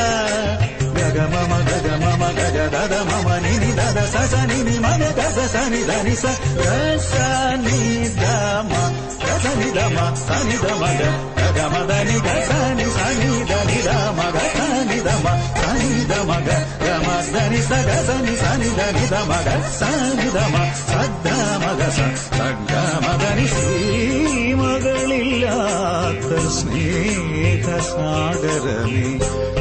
గగ 0.97 1.17
మమ 1.33 1.51
గగ 1.69 1.87
మమ 2.03 2.23
గగ 2.39 2.57
దద 2.75 2.93
మమ 3.09 3.27
ని 3.45 3.53
ని 3.63 3.71
దద 3.79 3.99
స 4.13 4.25
సని 4.33 4.59
ని 4.67 4.75
మన 4.85 5.03
దద 5.19 5.39
సని 5.55 5.81
దని 5.89 6.15
స 6.15 6.25
గ 6.59 6.67
సని 7.09 7.81
ద 8.21 8.25
మ 8.69 8.73
గ 9.40 9.42
స 9.42 9.54
ని 9.60 9.68
ద 9.76 9.88
మ 9.94 9.98
స 10.18 10.38
ని 10.48 10.56
ద 10.64 10.74
మ 10.80 10.84
గ 10.98 11.00
గగ 11.38 11.58
మ 11.72 11.84
ద 11.88 12.02
ని 12.08 12.16
గ 12.26 12.28
స 12.48 12.50
ని 12.78 12.86
స 12.96 13.08
ని 13.20 13.28
ద 13.50 13.62
ని 13.68 13.78
ద 13.88 13.90
మ 14.18 14.20
గ 14.34 14.36
స 14.56 14.58
ని 14.88 14.98
ద 15.06 15.10
మ 15.24 15.26
స 15.60 15.62
ని 15.80 15.90
ద 16.10 16.22
మ 16.28 16.32
గ 16.46 16.48
గ 16.84 16.94
మ 17.06 17.08
ద 17.34 17.46
ని 17.52 17.60
స 17.68 17.80
గ 17.88 18.00
స 18.06 18.18
ని 18.24 18.34
స 18.42 18.54
ని 18.60 18.70
ద 18.78 18.90
ని 18.96 19.04
ద 19.12 19.24
మ 19.30 19.32
గ 19.46 19.48
స 19.78 19.80
ని 20.18 20.28
ద 20.36 20.48
మ 20.54 20.56
స 20.80 20.90
ద 21.24 21.26
మ 21.62 21.74
గ 21.78 21.90
స 21.96 21.98
స 22.28 22.38
గ 22.70 22.72
మ 23.04 23.14
ద 23.22 23.34
ని 23.38 23.46
ശ്രീമകളില്ലാത്ത 23.54 25.10
സ്നേഹസാഗരമേ 27.66 28.24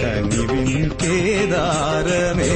കനിവിൻ 0.01 0.87
കേദാരമേ 1.01 2.51